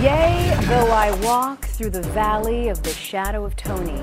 Yea, 0.00 0.56
though 0.66 0.92
I 0.92 1.10
walk 1.24 1.64
through 1.64 1.90
the 1.90 2.02
valley 2.02 2.68
of 2.68 2.80
the 2.84 2.90
shadow 2.90 3.44
of 3.44 3.56
Tony, 3.56 4.00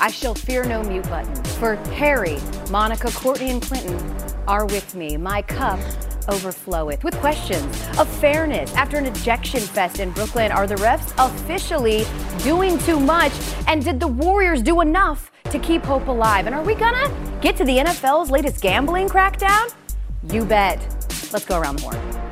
I 0.00 0.08
shall 0.08 0.32
fear 0.32 0.62
no 0.62 0.84
mute 0.84 1.08
button. 1.08 1.34
For 1.58 1.74
Harry, 1.96 2.38
Monica, 2.70 3.10
Courtney, 3.10 3.50
and 3.50 3.60
Clinton 3.60 3.98
are 4.46 4.64
with 4.64 4.94
me. 4.94 5.16
My 5.16 5.42
cup 5.42 5.80
overfloweth 6.28 7.02
with 7.02 7.14
questions 7.16 7.66
of 7.98 8.08
fairness. 8.20 8.72
After 8.76 8.96
an 8.96 9.06
ejection 9.06 9.58
fest 9.58 9.98
in 9.98 10.12
Brooklyn, 10.12 10.52
are 10.52 10.68
the 10.68 10.76
refs 10.76 11.12
officially 11.18 12.04
doing 12.44 12.78
too 12.78 13.00
much? 13.00 13.32
And 13.66 13.84
did 13.84 13.98
the 13.98 14.06
Warriors 14.06 14.62
do 14.62 14.82
enough 14.82 15.32
to 15.50 15.58
keep 15.58 15.82
hope 15.82 16.06
alive? 16.06 16.46
And 16.46 16.54
are 16.54 16.62
we 16.62 16.76
gonna 16.76 17.12
get 17.40 17.56
to 17.56 17.64
the 17.64 17.76
NFL's 17.76 18.30
latest 18.30 18.62
gambling 18.62 19.08
crackdown? 19.08 19.74
You 20.30 20.44
bet. 20.44 20.78
Let's 21.32 21.44
go 21.44 21.58
around 21.58 21.80
the 21.80 21.88
horn. 21.88 22.23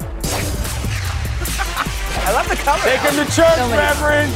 I 2.25 2.33
love 2.33 2.49
the 2.49 2.57
color. 2.57 2.83
Take 2.83 3.01
him 3.01 3.17
to 3.17 3.25
church, 3.33 3.57
So 3.57 3.71
Reverend. 3.71 4.33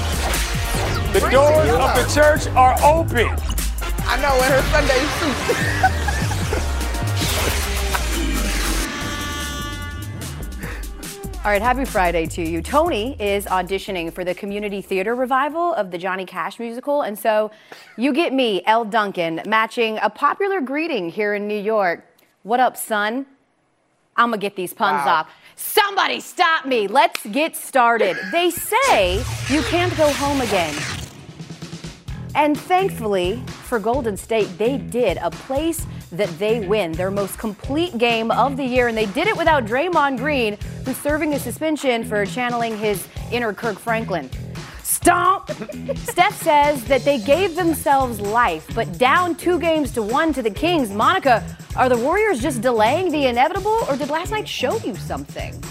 The 1.15 1.21
Bring 1.21 1.33
doors 1.33 1.69
of 1.71 1.95
the 1.95 2.07
church 2.13 2.47
are 2.57 2.75
open. 2.83 3.27
I 4.09 4.17
know 4.21 4.37
in 4.37 4.51
her 4.53 4.63
Sunday 4.71 5.01
suit. 5.19 6.77
All 11.45 11.53
right, 11.53 11.63
happy 11.63 11.85
Friday 11.85 12.27
to 12.27 12.43
you. 12.43 12.61
Tony 12.61 13.15
is 13.21 13.45
auditioning 13.47 14.13
for 14.13 14.25
the 14.25 14.35
community 14.35 14.83
theater 14.83 15.15
revival 15.15 15.75
of 15.75 15.93
the 15.93 15.99
Johnny 15.99 16.27
Cash 16.27 16.59
musical. 16.59 17.03
And 17.03 17.17
so 17.17 17.53
you 17.97 18.13
get 18.13 18.33
me, 18.33 18.63
Elle 18.67 18.85
Duncan, 18.87 19.43
matching 19.47 19.97
a 20.03 20.11
popular 20.11 20.61
greeting 20.61 21.09
here 21.09 21.35
in 21.35 21.47
New 21.47 21.61
York. 21.61 22.05
What 22.43 22.59
up, 22.59 22.77
son? 22.77 23.27
I'm 24.17 24.31
gonna 24.31 24.39
get 24.39 24.57
these 24.57 24.73
puns 24.75 25.07
Wow. 25.07 25.15
off. 25.21 25.31
Somebody 25.57 26.21
stop 26.21 26.67
me. 26.67 26.87
Let's 26.87 27.25
get 27.27 27.57
started. 27.57 28.19
They 28.31 28.51
say 28.51 29.17
you 29.49 29.63
can't 29.63 29.97
go 29.97 30.13
home 30.13 30.43
again. 30.43 30.75
And 32.35 32.61
thankfully 32.61 33.43
for 33.65 33.79
Golden 33.79 34.19
State, 34.19 34.59
they 34.59 34.77
did 34.77 35.17
a 35.17 35.31
place 35.31 35.87
that 36.13 36.29
they 36.39 36.67
win 36.67 36.93
their 36.93 37.11
most 37.11 37.39
complete 37.39 37.97
game 37.97 38.31
of 38.31 38.59
the 38.59 38.65
year. 38.65 38.89
And 38.89 38.97
they 38.97 39.07
did 39.07 39.27
it 39.29 39.37
without 39.37 39.65
Draymond 39.65 40.19
Green, 40.19 40.59
who's 40.85 40.99
serving 40.99 41.33
a 41.33 41.39
suspension 41.39 42.05
for 42.05 42.27
channeling 42.27 42.77
his 42.77 43.09
inner 43.33 43.55
Kirk 43.55 43.79
Franklin. 43.79 44.29
Stomp! 44.83 45.51
Steph 45.97 46.43
says 46.43 46.85
that 46.85 47.03
they 47.05 47.19
gave 47.19 47.57
themselves 47.57 48.21
life, 48.21 48.69
but 48.75 48.99
down 48.99 49.35
two 49.35 49.59
games 49.59 49.91
to 49.93 50.03
one 50.03 50.35
to 50.35 50.43
the 50.43 50.51
Kings. 50.51 50.91
Monica, 50.91 51.43
are 51.77 51.91
the 51.91 51.97
Warriors 51.97 52.41
just 52.41 52.63
delaying 52.63 53.13
the 53.13 53.27
inevitable, 53.27 53.79
or 53.89 53.97
did 53.97 54.09
last 54.09 54.31
night 54.31 54.49
show 54.49 54.79
you 54.79 54.95
something? 54.97 55.63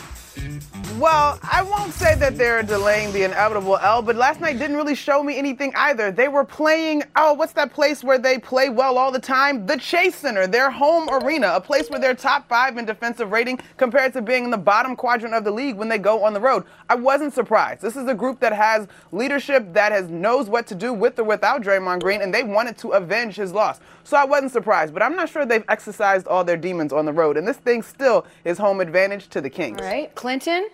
Well, 1.00 1.40
I 1.44 1.62
won't 1.62 1.92
say 1.92 2.16
that 2.16 2.38
they're 2.38 2.64
delaying 2.64 3.12
the 3.12 3.24
inevitable 3.24 3.78
Elle, 3.78 4.02
but 4.02 4.16
last 4.16 4.40
night 4.40 4.60
didn't 4.60 4.78
really 4.78 4.96
show 4.96 5.24
me 5.24 5.38
anything 5.38 5.74
either. 5.76 6.10
They 6.12 6.30
were 6.30 6.46
playing, 6.46 7.04
oh, 7.18 7.34
what's 7.34 7.52
that 7.54 7.74
place 7.74 8.02
where 8.02 8.18
they 8.18 8.38
play 8.38 8.70
well 8.70 8.98
all 8.98 9.12
the 9.12 9.20
time? 9.20 9.66
The 9.66 9.78
Chase 9.78 10.16
Center, 10.16 10.48
their 10.48 10.70
home 10.70 11.10
arena, 11.10 11.52
a 11.54 11.60
place 11.60 11.90
where 11.90 12.00
they're 12.00 12.16
top 12.16 12.48
five 12.48 12.78
in 12.78 12.86
defensive 12.86 13.32
rating 13.32 13.60
compared 13.76 14.14
to 14.14 14.22
being 14.22 14.46
in 14.46 14.52
the 14.52 14.58
bottom 14.58 14.96
quadrant 14.96 15.34
of 15.34 15.44
the 15.44 15.52
league 15.52 15.76
when 15.76 15.90
they 15.90 15.98
go 15.98 16.24
on 16.24 16.34
the 16.34 16.40
road. 16.40 16.64
I 16.88 16.96
wasn't 16.96 17.34
surprised. 17.34 17.82
This 17.82 17.98
is 17.98 18.08
a 18.08 18.16
group 18.16 18.40
that 18.40 18.54
has 18.54 18.88
leadership 19.12 19.74
that 19.74 19.92
has 19.92 20.08
knows 20.10 20.48
what 20.48 20.66
to 20.68 20.76
do 20.76 20.94
with 20.94 21.20
or 21.20 21.26
without 21.26 21.62
Draymond 21.62 22.04
Green, 22.04 22.22
and 22.22 22.34
they 22.34 22.44
wanted 22.44 22.78
to 22.78 22.92
avenge 22.92 23.36
his 23.36 23.52
loss. 23.52 23.82
So 24.06 24.18
I 24.18 24.24
wasn't 24.24 24.52
surprised, 24.52 24.94
but 24.94 25.02
I'm 25.02 25.16
not 25.16 25.30
sure 25.30 25.48
they've 25.48 25.66
exercised 25.68 26.28
all 26.28 26.44
their 26.44 26.58
demons 26.58 26.94
on 26.94 27.06
the 27.06 27.12
road, 27.12 27.38
and 27.38 27.48
this 27.48 27.58
thing 27.58 27.82
still 27.82 28.24
is 28.44 28.60
home 28.60 28.80
advantage 28.80 29.30
to 29.30 29.42
the 29.42 29.50
Kings. 29.50 29.82
All 29.82 29.88
right, 29.88 30.14
Clinton? 30.14 30.70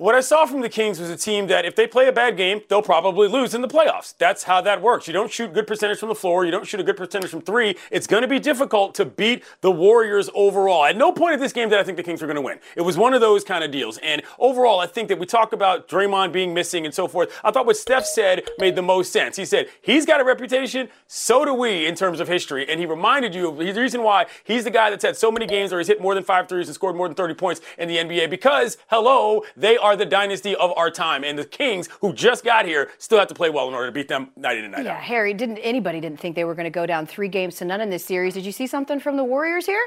What 0.00 0.14
I 0.14 0.20
saw 0.22 0.46
from 0.46 0.62
the 0.62 0.70
Kings 0.70 0.98
was 0.98 1.10
a 1.10 1.16
team 1.18 1.48
that 1.48 1.66
if 1.66 1.76
they 1.76 1.86
play 1.86 2.08
a 2.08 2.12
bad 2.12 2.34
game, 2.38 2.62
they'll 2.70 2.80
probably 2.80 3.28
lose 3.28 3.52
in 3.52 3.60
the 3.60 3.68
playoffs. 3.68 4.14
That's 4.16 4.44
how 4.44 4.62
that 4.62 4.80
works. 4.80 5.06
You 5.06 5.12
don't 5.12 5.30
shoot 5.30 5.52
good 5.52 5.66
percentage 5.66 5.98
from 5.98 6.08
the 6.08 6.14
floor, 6.14 6.46
you 6.46 6.50
don't 6.50 6.66
shoot 6.66 6.80
a 6.80 6.82
good 6.82 6.96
percentage 6.96 7.28
from 7.28 7.42
three. 7.42 7.76
It's 7.90 8.06
going 8.06 8.22
to 8.22 8.26
be 8.26 8.38
difficult 8.38 8.94
to 8.94 9.04
beat 9.04 9.44
the 9.60 9.70
Warriors 9.70 10.30
overall. 10.34 10.86
At 10.86 10.96
no 10.96 11.12
point 11.12 11.34
of 11.34 11.40
this 11.40 11.52
game 11.52 11.68
did 11.68 11.78
I 11.78 11.82
think 11.82 11.98
the 11.98 12.02
Kings 12.02 12.22
were 12.22 12.26
going 12.26 12.36
to 12.36 12.40
win. 12.40 12.60
It 12.76 12.80
was 12.80 12.96
one 12.96 13.12
of 13.12 13.20
those 13.20 13.44
kind 13.44 13.62
of 13.62 13.70
deals. 13.70 13.98
And 13.98 14.22
overall, 14.38 14.80
I 14.80 14.86
think 14.86 15.08
that 15.08 15.18
we 15.18 15.26
talk 15.26 15.52
about 15.52 15.86
Draymond 15.86 16.32
being 16.32 16.54
missing 16.54 16.86
and 16.86 16.94
so 16.94 17.06
forth. 17.06 17.38
I 17.44 17.50
thought 17.50 17.66
what 17.66 17.76
Steph 17.76 18.06
said 18.06 18.48
made 18.58 18.76
the 18.76 18.82
most 18.82 19.12
sense. 19.12 19.36
He 19.36 19.44
said, 19.44 19.68
he's 19.82 20.06
got 20.06 20.18
a 20.18 20.24
reputation, 20.24 20.88
so 21.08 21.44
do 21.44 21.52
we 21.52 21.84
in 21.84 21.94
terms 21.94 22.20
of 22.20 22.28
history. 22.28 22.66
And 22.66 22.80
he 22.80 22.86
reminded 22.86 23.34
you 23.34 23.50
of 23.50 23.58
the 23.58 23.74
reason 23.74 24.02
why 24.02 24.28
he's 24.44 24.64
the 24.64 24.70
guy 24.70 24.88
that's 24.88 25.04
had 25.04 25.18
so 25.18 25.30
many 25.30 25.46
games 25.46 25.72
where 25.72 25.78
he's 25.78 25.88
hit 25.88 26.00
more 26.00 26.14
than 26.14 26.24
five 26.24 26.48
threes 26.48 26.68
and 26.68 26.74
scored 26.74 26.96
more 26.96 27.06
than 27.06 27.14
30 27.14 27.34
points 27.34 27.60
in 27.76 27.86
the 27.86 27.98
NBA 27.98 28.30
because, 28.30 28.78
hello, 28.88 29.44
they 29.58 29.76
are 29.76 29.89
the 29.96 30.06
dynasty 30.06 30.54
of 30.56 30.72
our 30.76 30.90
time. 30.90 31.24
And 31.24 31.38
the 31.38 31.44
Kings, 31.44 31.88
who 32.00 32.12
just 32.12 32.44
got 32.44 32.64
here, 32.66 32.90
still 32.98 33.18
have 33.18 33.28
to 33.28 33.34
play 33.34 33.50
well 33.50 33.68
in 33.68 33.74
order 33.74 33.86
to 33.86 33.92
beat 33.92 34.08
them 34.08 34.30
night 34.36 34.58
in 34.58 34.64
and 34.64 34.72
night 34.74 34.84
Yeah, 34.84 34.92
out. 34.96 35.02
Harry, 35.02 35.34
didn't 35.34 35.58
anybody 35.58 36.00
didn't 36.00 36.20
think 36.20 36.36
they 36.36 36.44
were 36.44 36.54
going 36.54 36.64
to 36.64 36.70
go 36.70 36.86
down 36.86 37.06
three 37.06 37.28
games 37.28 37.56
to 37.56 37.64
none 37.64 37.80
in 37.80 37.90
this 37.90 38.04
series? 38.04 38.34
Did 38.34 38.44
you 38.46 38.52
see 38.52 38.66
something 38.66 39.00
from 39.00 39.16
the 39.16 39.24
Warriors 39.24 39.66
here? 39.66 39.84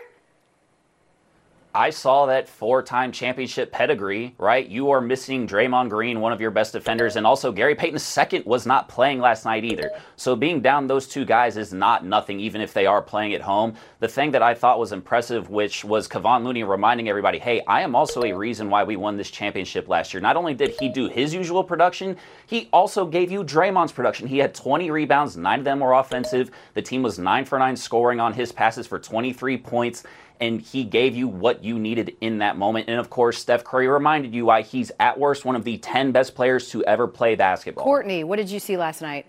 I 1.75 1.89
saw 1.89 2.27
that 2.27 2.47
four-time 2.47 3.11
championship 3.11 3.71
pedigree, 3.71 4.35
right? 4.37 4.67
You 4.67 4.91
are 4.91 5.01
missing 5.01 5.47
Draymond 5.47 5.89
Green, 5.89 6.21
one 6.21 6.31
of 6.31 6.39
your 6.39 6.51
best 6.51 6.71
defenders, 6.71 7.15
and 7.15 7.25
also 7.25 7.51
Gary 7.51 7.73
Payton 7.73 7.99
II 8.31 8.43
was 8.45 8.67
not 8.67 8.87
playing 8.87 9.19
last 9.19 9.43
night 9.43 9.63
either. 9.63 9.89
So 10.15 10.35
being 10.35 10.61
down 10.61 10.85
those 10.85 11.07
two 11.07 11.25
guys 11.25 11.57
is 11.57 11.73
not 11.73 12.05
nothing, 12.05 12.39
even 12.39 12.61
if 12.61 12.73
they 12.73 12.85
are 12.85 13.01
playing 13.01 13.33
at 13.33 13.41
home. 13.41 13.73
The 14.01 14.07
thing 14.07 14.29
that 14.31 14.43
I 14.43 14.53
thought 14.53 14.77
was 14.77 14.91
impressive, 14.91 15.49
which 15.49 15.83
was 15.83 16.07
Kevon 16.07 16.43
Looney 16.43 16.63
reminding 16.63 17.09
everybody, 17.09 17.39
hey, 17.39 17.63
I 17.67 17.81
am 17.81 17.95
also 17.95 18.21
a 18.21 18.33
reason 18.33 18.69
why 18.69 18.83
we 18.83 18.95
won 18.95 19.17
this 19.17 19.31
championship 19.31 19.87
last 19.87 20.13
year. 20.13 20.21
Not 20.21 20.35
only 20.35 20.53
did 20.53 20.75
he 20.79 20.89
do 20.89 21.09
his 21.09 21.33
usual 21.33 21.63
production, 21.63 22.17
he 22.45 22.69
also 22.71 23.03
gave 23.03 23.31
you 23.31 23.43
Draymond's 23.43 23.91
production. 23.91 24.27
He 24.27 24.37
had 24.37 24.53
20 24.53 24.91
rebounds, 24.91 25.37
nine 25.37 25.57
of 25.57 25.65
them 25.65 25.79
were 25.79 25.93
offensive. 25.93 26.51
The 26.75 26.83
team 26.83 27.01
was 27.01 27.17
nine 27.17 27.45
for 27.45 27.57
nine 27.57 27.75
scoring 27.75 28.19
on 28.19 28.31
his 28.31 28.51
passes 28.51 28.85
for 28.85 28.99
23 28.99 29.57
points 29.57 30.03
and 30.43 30.59
he 30.61 30.83
gave 30.83 31.15
you 31.15 31.29
what 31.29 31.63
you 31.63 31.79
needed 31.79 32.17
in 32.19 32.39
that 32.39 32.57
moment. 32.57 32.89
And 32.89 32.99
of 32.99 33.09
course, 33.09 33.37
Steph 33.37 33.63
Curry 33.63 33.87
reminded 33.87 34.35
you 34.35 34.45
why 34.45 34.61
he's 34.61 34.91
at 34.99 35.17
worst 35.17 35.45
one 35.45 35.55
of 35.55 35.63
the 35.63 35.77
10 35.77 36.11
best 36.11 36.35
players 36.35 36.69
to 36.71 36.83
ever 36.83 37.07
play 37.07 37.35
basketball. 37.35 37.85
Courtney, 37.85 38.25
what 38.25 38.35
did 38.35 38.49
you 38.49 38.59
see 38.59 38.75
last 38.75 39.01
night? 39.01 39.25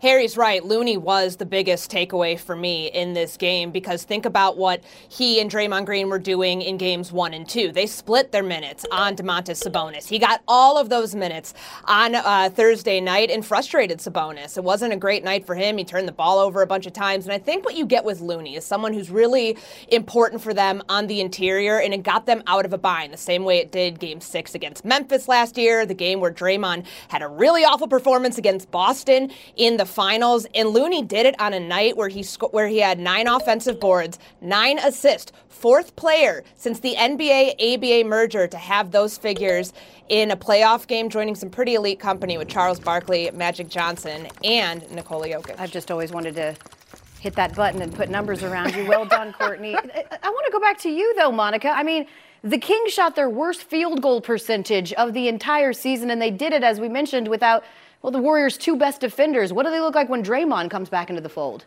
Harry's 0.00 0.36
right. 0.36 0.64
Looney 0.64 0.96
was 0.96 1.36
the 1.36 1.46
biggest 1.46 1.90
takeaway 1.90 2.38
for 2.38 2.54
me 2.54 2.88
in 2.88 3.14
this 3.14 3.36
game 3.36 3.70
because 3.70 4.04
think 4.04 4.26
about 4.26 4.56
what 4.56 4.82
he 5.08 5.40
and 5.40 5.50
Draymond 5.50 5.86
Green 5.86 6.08
were 6.08 6.18
doing 6.18 6.62
in 6.62 6.76
games 6.76 7.12
one 7.12 7.34
and 7.34 7.48
two. 7.48 7.72
They 7.72 7.86
split 7.86 8.32
their 8.32 8.42
minutes 8.42 8.84
on 8.92 9.16
Domantas 9.16 9.62
Sabonis. 9.62 10.08
He 10.08 10.18
got 10.18 10.42
all 10.46 10.78
of 10.78 10.88
those 10.88 11.14
minutes 11.14 11.54
on 11.84 12.14
uh, 12.14 12.50
Thursday 12.52 13.00
night 13.00 13.30
and 13.30 13.44
frustrated 13.44 13.98
Sabonis. 13.98 14.56
It 14.56 14.64
wasn't 14.64 14.92
a 14.92 14.96
great 14.96 15.24
night 15.24 15.46
for 15.46 15.54
him. 15.54 15.78
He 15.78 15.84
turned 15.84 16.08
the 16.08 16.12
ball 16.12 16.38
over 16.38 16.62
a 16.62 16.66
bunch 16.66 16.86
of 16.86 16.92
times. 16.92 17.24
And 17.24 17.32
I 17.32 17.38
think 17.38 17.64
what 17.64 17.76
you 17.76 17.86
get 17.86 18.04
with 18.04 18.20
Looney 18.20 18.56
is 18.56 18.64
someone 18.64 18.92
who's 18.92 19.10
really 19.10 19.56
important 19.88 20.42
for 20.42 20.52
them 20.52 20.82
on 20.88 21.06
the 21.06 21.20
interior 21.20 21.78
and 21.80 21.94
it 21.94 22.02
got 22.02 22.26
them 22.26 22.42
out 22.46 22.64
of 22.64 22.72
a 22.72 22.78
bind 22.78 23.12
the 23.12 23.18
same 23.18 23.44
way 23.44 23.58
it 23.58 23.70
did 23.70 23.98
game 23.98 24.20
six 24.20 24.54
against 24.54 24.84
Memphis 24.84 25.28
last 25.28 25.56
year, 25.56 25.86
the 25.86 25.94
game 25.94 26.20
where 26.20 26.32
Draymond 26.32 26.86
had 27.08 27.22
a 27.22 27.28
really 27.28 27.64
awful 27.64 27.88
performance 27.88 28.38
against 28.38 28.70
Boston 28.70 29.30
in 29.56 29.76
the 29.76 29.83
finals, 29.84 30.46
and 30.54 30.70
Looney 30.70 31.02
did 31.02 31.26
it 31.26 31.40
on 31.40 31.52
a 31.54 31.60
night 31.60 31.96
where 31.96 32.08
he 32.08 32.22
sco- 32.22 32.48
where 32.48 32.68
he 32.68 32.78
had 32.78 32.98
nine 32.98 33.26
offensive 33.26 33.80
boards, 33.80 34.18
nine 34.40 34.78
assists, 34.78 35.32
fourth 35.48 35.96
player 35.96 36.44
since 36.56 36.80
the 36.80 36.94
NBA 36.94 37.54
ABA 37.58 38.08
merger 38.08 38.46
to 38.46 38.56
have 38.56 38.90
those 38.90 39.16
figures 39.16 39.72
in 40.08 40.30
a 40.30 40.36
playoff 40.36 40.86
game, 40.86 41.08
joining 41.08 41.34
some 41.34 41.50
pretty 41.50 41.74
elite 41.74 41.98
company 41.98 42.36
with 42.36 42.48
Charles 42.48 42.78
Barkley, 42.78 43.30
Magic 43.32 43.68
Johnson, 43.68 44.28
and 44.42 44.88
Nikola 44.90 45.28
Jokic. 45.28 45.58
I've 45.58 45.72
just 45.72 45.90
always 45.90 46.12
wanted 46.12 46.34
to 46.34 46.54
hit 47.20 47.34
that 47.36 47.54
button 47.56 47.80
and 47.80 47.94
put 47.94 48.10
numbers 48.10 48.42
around 48.42 48.74
you. 48.74 48.86
Well 48.86 49.06
done, 49.06 49.32
Courtney. 49.38 49.74
I 49.74 50.30
want 50.30 50.46
to 50.46 50.52
go 50.52 50.60
back 50.60 50.78
to 50.80 50.90
you, 50.90 51.14
though, 51.16 51.32
Monica. 51.32 51.70
I 51.70 51.82
mean, 51.82 52.06
the 52.42 52.58
Kings 52.58 52.92
shot 52.92 53.16
their 53.16 53.30
worst 53.30 53.62
field 53.62 54.02
goal 54.02 54.20
percentage 54.20 54.92
of 54.92 55.14
the 55.14 55.28
entire 55.28 55.72
season, 55.72 56.10
and 56.10 56.20
they 56.20 56.30
did 56.30 56.52
it, 56.52 56.62
as 56.62 56.78
we 56.78 56.90
mentioned, 56.90 57.28
without, 57.28 57.64
well, 58.04 58.10
the 58.10 58.18
Warriors' 58.18 58.58
two 58.58 58.76
best 58.76 59.00
defenders. 59.00 59.50
What 59.50 59.64
do 59.64 59.72
they 59.72 59.80
look 59.80 59.94
like 59.94 60.10
when 60.10 60.22
Draymond 60.22 60.68
comes 60.68 60.90
back 60.90 61.08
into 61.08 61.22
the 61.22 61.30
fold? 61.30 61.64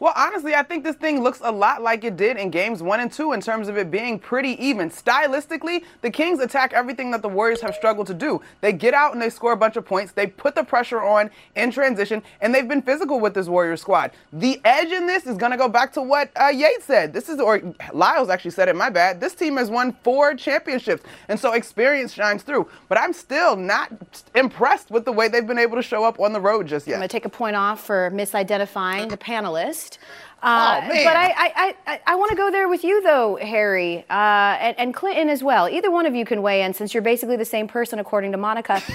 Well, 0.00 0.14
honestly, 0.16 0.54
I 0.54 0.62
think 0.62 0.82
this 0.82 0.96
thing 0.96 1.22
looks 1.22 1.40
a 1.44 1.52
lot 1.52 1.82
like 1.82 2.04
it 2.04 2.16
did 2.16 2.38
in 2.38 2.50
games 2.50 2.82
one 2.82 3.00
and 3.00 3.12
two 3.12 3.32
in 3.34 3.42
terms 3.42 3.68
of 3.68 3.76
it 3.76 3.90
being 3.90 4.18
pretty 4.18 4.52
even. 4.64 4.88
Stylistically, 4.88 5.84
the 6.00 6.10
Kings 6.10 6.40
attack 6.40 6.72
everything 6.72 7.10
that 7.10 7.20
the 7.20 7.28
Warriors 7.28 7.60
have 7.60 7.74
struggled 7.74 8.06
to 8.06 8.14
do. 8.14 8.40
They 8.62 8.72
get 8.72 8.94
out 8.94 9.12
and 9.12 9.20
they 9.20 9.28
score 9.28 9.52
a 9.52 9.56
bunch 9.58 9.76
of 9.76 9.84
points. 9.84 10.12
They 10.12 10.26
put 10.26 10.54
the 10.54 10.64
pressure 10.64 11.02
on 11.02 11.30
in 11.54 11.70
transition, 11.70 12.22
and 12.40 12.54
they've 12.54 12.66
been 12.66 12.80
physical 12.80 13.20
with 13.20 13.34
this 13.34 13.46
Warriors 13.46 13.82
squad. 13.82 14.12
The 14.32 14.58
edge 14.64 14.90
in 14.90 15.06
this 15.06 15.26
is 15.26 15.36
going 15.36 15.52
to 15.52 15.58
go 15.58 15.68
back 15.68 15.92
to 15.92 16.02
what 16.02 16.30
uh, 16.34 16.46
Yates 16.46 16.86
said. 16.86 17.12
This 17.12 17.28
is, 17.28 17.38
or 17.38 17.60
Lyles 17.92 18.30
actually 18.30 18.52
said 18.52 18.70
it, 18.70 18.76
my 18.76 18.88
bad. 18.88 19.20
This 19.20 19.34
team 19.34 19.58
has 19.58 19.68
won 19.68 19.94
four 20.02 20.34
championships, 20.34 21.02
and 21.28 21.38
so 21.38 21.52
experience 21.52 22.14
shines 22.14 22.42
through. 22.42 22.70
But 22.88 22.96
I'm 22.96 23.12
still 23.12 23.54
not 23.54 23.92
impressed 24.34 24.90
with 24.90 25.04
the 25.04 25.12
way 25.12 25.28
they've 25.28 25.46
been 25.46 25.58
able 25.58 25.76
to 25.76 25.82
show 25.82 26.04
up 26.04 26.18
on 26.18 26.32
the 26.32 26.40
road 26.40 26.68
just 26.68 26.86
yet. 26.86 26.94
I'm 26.94 27.00
going 27.00 27.08
to 27.10 27.12
take 27.12 27.26
a 27.26 27.28
point 27.28 27.54
off 27.54 27.84
for 27.84 28.10
misidentifying 28.14 29.10
the 29.10 29.18
panelist. 29.18 29.89
Worst. 29.98 29.98
Uh, 30.42 30.80
Oh. 30.82 30.88
But 30.88 31.16
I, 31.16 31.34
I, 31.36 31.74
I, 31.86 32.00
I 32.06 32.14
want 32.16 32.30
to 32.30 32.36
go 32.36 32.50
there 32.50 32.66
with 32.66 32.82
you, 32.82 33.02
though, 33.02 33.36
Harry, 33.36 33.98
uh, 34.08 34.12
and, 34.12 34.78
and 34.78 34.94
Clinton 34.94 35.28
as 35.28 35.42
well. 35.42 35.68
Either 35.68 35.90
one 35.90 36.06
of 36.06 36.14
you 36.14 36.24
can 36.24 36.40
weigh 36.40 36.62
in 36.62 36.72
since 36.72 36.94
you're 36.94 37.02
basically 37.02 37.36
the 37.36 37.44
same 37.44 37.68
person, 37.68 37.98
according 37.98 38.32
to 38.32 38.38
Monica. 38.38 38.80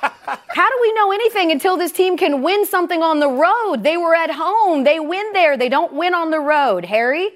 How 0.00 0.68
do 0.68 0.78
we 0.82 0.92
know 0.94 1.12
anything 1.12 1.52
until 1.52 1.76
this 1.76 1.92
team 1.92 2.16
can 2.16 2.42
win 2.42 2.66
something 2.66 3.02
on 3.02 3.20
the 3.20 3.28
road? 3.28 3.84
They 3.84 3.96
were 3.96 4.14
at 4.16 4.30
home. 4.30 4.82
They 4.84 4.98
win 4.98 5.32
there. 5.32 5.56
They 5.56 5.68
don't 5.68 5.92
win 5.92 6.12
on 6.12 6.30
the 6.30 6.40
road. 6.40 6.84
Harry? 6.84 7.30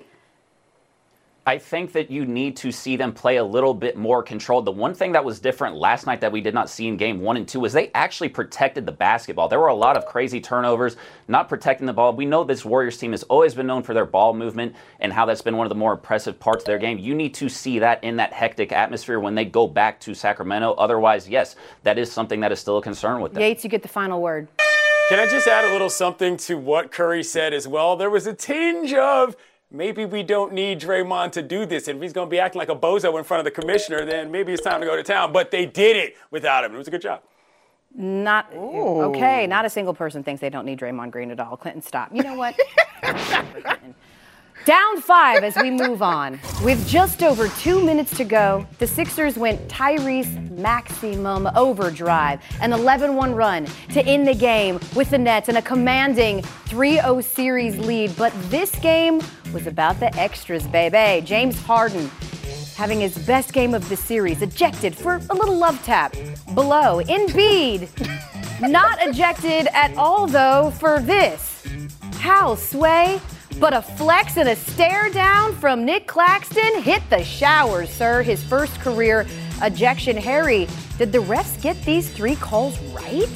I 1.47 1.59
think 1.59 1.93
that 1.93 2.11
you 2.11 2.25
need 2.25 2.57
to 2.59 2.73
see 2.73 2.97
them 2.97 3.13
play 3.13 3.37
a 3.37 3.45
little 3.45 3.75
bit 3.75 3.99
more 3.99 4.23
controlled. 4.23 4.65
The 4.65 4.73
one 4.73 4.95
thing 4.95 5.13
that 5.13 5.23
was 5.23 5.41
different 5.41 5.77
last 5.77 6.07
night 6.07 6.23
that 6.23 6.33
we 6.33 6.41
did 6.41 6.55
not 6.55 6.71
see 6.71 6.89
in 6.89 6.97
game 6.97 7.21
one 7.21 7.37
and 7.37 7.47
two 7.47 7.61
was 7.61 7.75
they 7.75 7.91
actually 7.95 8.31
protected 8.31 8.87
the 8.87 8.93
basketball. 8.93 9.47
There 9.49 9.61
were 9.61 9.67
a 9.67 9.75
lot 9.75 9.99
of 9.99 10.07
crazy 10.07 10.41
turnovers, 10.41 10.97
not 11.29 11.51
protecting 11.51 11.87
the 11.87 11.93
ball. 11.93 12.15
We 12.15 12.25
know 12.25 12.45
this 12.45 12.65
Warriors 12.65 12.97
team 12.97 13.11
has 13.11 13.25
always 13.25 13.55
been 13.55 13.67
known 13.67 13.83
for 13.83 13.93
their 13.93 14.07
ball 14.07 14.33
movement 14.33 14.75
and 15.01 15.13
how 15.13 15.27
that's 15.27 15.43
been 15.43 15.59
one 15.59 15.67
of 15.67 15.69
the 15.69 15.75
more 15.75 15.93
impressive 15.93 16.41
parts 16.41 16.63
of 16.63 16.67
their 16.67 16.79
game. 16.79 16.97
You 16.97 17.15
need 17.15 17.35
to 17.35 17.51
see 17.51 17.79
that 17.79 18.03
in 18.03 18.17
that 18.17 18.33
hectic 18.33 18.73
atmosphere 18.73 19.21
when 19.21 19.35
they 19.35 19.45
go 19.45 19.67
back 19.67 20.01
to 20.01 20.15
Sacramento. 20.15 20.73
Otherwise, 20.79 21.29
yes, 21.29 21.57
that 21.83 21.99
is 21.99 22.11
something 22.11 22.41
that 22.41 22.53
is 22.53 22.59
still 22.59 22.79
a 22.79 22.83
concern 22.83 23.21
with 23.21 23.35
them. 23.35 23.43
Yates, 23.43 23.65
you 23.65 23.69
get 23.69 23.83
the 23.83 23.89
final 23.89 24.23
word. 24.23 24.49
Can 25.11 25.19
I 25.19 25.27
just 25.27 25.47
add 25.47 25.67
a 25.67 25.73
little 25.73 25.91
something 25.91 26.39
to 26.39 26.57
what 26.57 26.91
Curry 26.91 27.23
said 27.23 27.53
as 27.53 27.69
well? 27.69 27.97
There 27.97 28.09
was 28.09 28.27
a 28.27 28.33
tinge 28.33 28.95
of 28.95 29.37
maybe 29.75 30.05
we 30.05 30.23
don't 30.23 30.53
need 30.53 30.81
Draymond 30.81 31.33
to 31.33 31.43
do 31.43 31.67
this. 31.67 31.89
And 31.89 31.97
if 31.97 32.03
he's 32.03 32.13
going 32.13 32.29
to 32.29 32.31
be 32.31 32.39
acting 32.39 32.61
like 32.61 32.69
a 32.69 32.77
bozo 32.77 33.19
in 33.19 33.25
front 33.25 33.41
of 33.41 33.45
the 33.45 33.51
commissioner, 33.51 34.07
then 34.07 34.31
maybe 34.31 34.53
it's 34.53 34.63
time 34.63 34.81
to 34.81 34.87
go 34.87 34.97
to 34.97 35.03
town. 35.03 35.33
But 35.33 35.51
they 35.51 35.67
did 35.67 35.97
it 35.97 36.17
without 36.31 36.65
him. 36.65 36.75
It 36.75 36.79
was 36.79 36.89
a 36.89 36.91
good 36.91 37.03
job. 37.03 37.23
Not 37.97 38.53
okay. 38.53 39.47
Not 39.47 39.65
a 39.65 39.71
single 39.71 39.95
person 39.95 40.25
thinks 40.25 40.41
they 40.41 40.51
don't 40.51 40.65
need 40.65 40.81
Draymond 40.81 41.11
Green 41.11 41.31
at 41.31 41.39
all. 41.39 41.57
Clinton, 41.57 41.83
stop. 41.83 42.11
You 42.13 42.23
know 42.23 42.35
what? 42.35 42.59
Down 44.65 44.99
five 45.03 45.45
as 45.45 45.57
we 45.57 45.71
move 45.71 46.01
on. 46.01 46.41
With 46.63 46.89
just 46.89 47.23
over 47.23 47.49
two 47.49 47.85
minutes 47.85 48.17
to 48.17 48.25
go, 48.25 48.67
the 48.79 48.87
Sixers 48.87 49.37
went 49.37 49.69
Tyrese 49.69 50.51
maximum 50.53 51.47
overdrive, 51.55 52.41
an 52.63 52.73
11 52.73 53.15
1 53.15 53.35
run 53.35 53.67
to 53.93 54.03
end 54.07 54.27
the 54.27 54.35
game 54.35 54.81
with 54.97 55.11
the 55.11 55.19
Nets 55.19 55.51
and 55.51 55.59
a 55.59 55.63
commanding 55.63 56.41
3 56.43 56.95
0 56.95 57.21
series 57.21 57.77
lead. 57.77 58.17
But 58.17 58.33
this 58.49 58.75
game 58.77 59.21
was 59.53 59.67
about 59.67 60.01
the 60.01 60.15
extras, 60.19 60.67
baby. 60.67 61.21
James 61.27 61.61
Harden 61.61 62.11
having 62.75 63.01
his 63.01 63.19
best 63.27 63.53
game 63.53 63.75
of 63.75 63.87
the 63.91 63.97
series, 63.97 64.41
ejected 64.41 64.97
for 64.97 65.21
a 65.29 65.35
little 65.35 65.59
love 65.59 65.83
tap. 65.85 66.15
Below, 66.55 67.03
Embiid, 67.03 67.91
not 68.63 69.07
ejected 69.07 69.69
at 69.75 69.95
all 69.99 70.27
though 70.27 70.73
for 70.79 71.01
this. 71.01 71.67
How 72.15 72.55
sway? 72.55 73.21
But 73.59 73.73
a 73.73 73.83
flex 73.83 74.37
and 74.37 74.49
a 74.49 74.57
stare 74.57 75.11
down 75.11 75.55
from 75.57 75.85
Nick 75.85 76.07
Claxton 76.07 76.83
hit 76.83 77.03
the 77.09 77.23
showers, 77.23 77.89
sir. 77.89 78.23
His 78.23 78.43
first 78.43 78.79
career 78.81 79.27
ejection. 79.63 80.17
Harry, 80.17 80.67
did 80.99 81.13
the 81.13 81.19
refs 81.19 81.61
get 81.63 81.81
these 81.85 82.11
three 82.11 82.37
calls 82.37 82.79
right? 82.93 83.29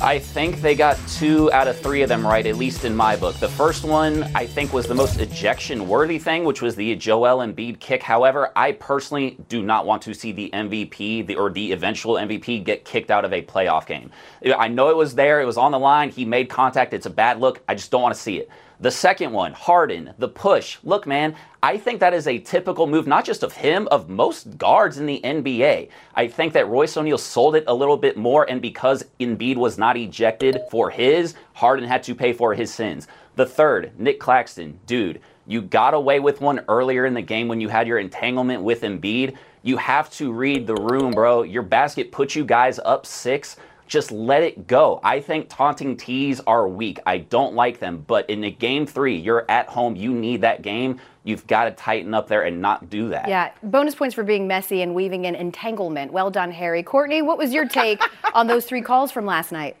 I 0.00 0.20
think 0.20 0.60
they 0.60 0.76
got 0.76 0.96
two 1.08 1.50
out 1.52 1.66
of 1.66 1.76
three 1.76 2.02
of 2.02 2.08
them 2.08 2.24
right, 2.24 2.46
at 2.46 2.54
least 2.54 2.84
in 2.84 2.94
my 2.94 3.16
book. 3.16 3.34
The 3.34 3.48
first 3.48 3.82
one, 3.82 4.22
I 4.32 4.46
think, 4.46 4.72
was 4.72 4.86
the 4.86 4.94
most 4.94 5.18
ejection 5.18 5.88
worthy 5.88 6.20
thing, 6.20 6.44
which 6.44 6.62
was 6.62 6.76
the 6.76 6.94
Joel 6.94 7.38
Embiid 7.38 7.80
kick. 7.80 8.04
However, 8.04 8.52
I 8.54 8.72
personally 8.72 9.36
do 9.48 9.60
not 9.60 9.86
want 9.86 10.02
to 10.02 10.14
see 10.14 10.30
the 10.30 10.50
MVP 10.52 11.26
the, 11.26 11.34
or 11.34 11.50
the 11.50 11.72
eventual 11.72 12.14
MVP 12.14 12.62
get 12.62 12.84
kicked 12.84 13.10
out 13.10 13.24
of 13.24 13.32
a 13.32 13.42
playoff 13.42 13.86
game. 13.86 14.12
I 14.56 14.68
know 14.68 14.88
it 14.90 14.96
was 14.96 15.16
there, 15.16 15.40
it 15.40 15.46
was 15.46 15.56
on 15.56 15.72
the 15.72 15.80
line, 15.80 16.10
he 16.10 16.24
made 16.24 16.48
contact, 16.48 16.94
it's 16.94 17.06
a 17.06 17.10
bad 17.10 17.40
look. 17.40 17.60
I 17.66 17.74
just 17.74 17.90
don't 17.90 18.02
want 18.02 18.14
to 18.14 18.20
see 18.20 18.36
it. 18.36 18.48
The 18.80 18.92
second 18.92 19.32
one, 19.32 19.54
Harden, 19.54 20.14
the 20.18 20.28
push. 20.28 20.78
Look, 20.84 21.04
man, 21.04 21.34
I 21.64 21.78
think 21.78 21.98
that 21.98 22.14
is 22.14 22.28
a 22.28 22.38
typical 22.38 22.86
move, 22.86 23.08
not 23.08 23.24
just 23.24 23.42
of 23.42 23.54
him, 23.54 23.88
of 23.90 24.08
most 24.08 24.56
guards 24.56 24.98
in 24.98 25.06
the 25.06 25.20
NBA. 25.24 25.88
I 26.14 26.28
think 26.28 26.52
that 26.52 26.68
Royce 26.68 26.96
O'Neale 26.96 27.18
sold 27.18 27.56
it 27.56 27.64
a 27.66 27.74
little 27.74 27.96
bit 27.96 28.16
more, 28.16 28.48
and 28.48 28.62
because 28.62 29.04
Embiid 29.18 29.56
was 29.56 29.78
not 29.78 29.96
ejected 29.96 30.60
for 30.70 30.90
his, 30.90 31.34
Harden 31.54 31.88
had 31.88 32.04
to 32.04 32.14
pay 32.14 32.32
for 32.32 32.54
his 32.54 32.72
sins. 32.72 33.08
The 33.34 33.46
third, 33.46 33.98
Nick 33.98 34.20
Claxton, 34.20 34.78
dude, 34.86 35.20
you 35.48 35.60
got 35.60 35.94
away 35.94 36.20
with 36.20 36.40
one 36.40 36.64
earlier 36.68 37.04
in 37.04 37.14
the 37.14 37.22
game 37.22 37.48
when 37.48 37.60
you 37.60 37.68
had 37.68 37.88
your 37.88 37.98
entanglement 37.98 38.62
with 38.62 38.82
Embiid. 38.82 39.36
You 39.62 39.76
have 39.78 40.08
to 40.12 40.30
read 40.30 40.68
the 40.68 40.76
room, 40.76 41.10
bro. 41.10 41.42
Your 41.42 41.62
basket 41.62 42.12
put 42.12 42.36
you 42.36 42.44
guys 42.44 42.78
up 42.78 43.06
six 43.06 43.56
just 43.88 44.12
let 44.12 44.42
it 44.42 44.66
go. 44.66 45.00
I 45.02 45.20
think 45.20 45.48
taunting 45.48 45.96
tees 45.96 46.40
are 46.46 46.68
weak. 46.68 47.00
I 47.06 47.18
don't 47.18 47.54
like 47.54 47.80
them. 47.80 48.04
But 48.06 48.28
in 48.30 48.44
a 48.44 48.50
game 48.50 48.86
three, 48.86 49.16
you're 49.16 49.44
at 49.50 49.66
home. 49.68 49.96
You 49.96 50.12
need 50.14 50.42
that 50.42 50.62
game. 50.62 51.00
You've 51.24 51.46
got 51.46 51.64
to 51.64 51.70
tighten 51.72 52.14
up 52.14 52.28
there 52.28 52.42
and 52.42 52.62
not 52.62 52.88
do 52.88 53.08
that. 53.08 53.28
Yeah, 53.28 53.50
bonus 53.62 53.94
points 53.94 54.14
for 54.14 54.22
being 54.22 54.46
messy 54.46 54.82
and 54.82 54.94
weaving 54.94 55.24
in 55.24 55.34
entanglement. 55.34 56.12
Well 56.12 56.30
done, 56.30 56.50
Harry. 56.52 56.82
Courtney, 56.82 57.22
what 57.22 57.36
was 57.36 57.52
your 57.52 57.66
take 57.66 58.00
on 58.34 58.46
those 58.46 58.64
three 58.64 58.82
calls 58.82 59.10
from 59.10 59.26
last 59.26 59.52
night? 59.52 59.76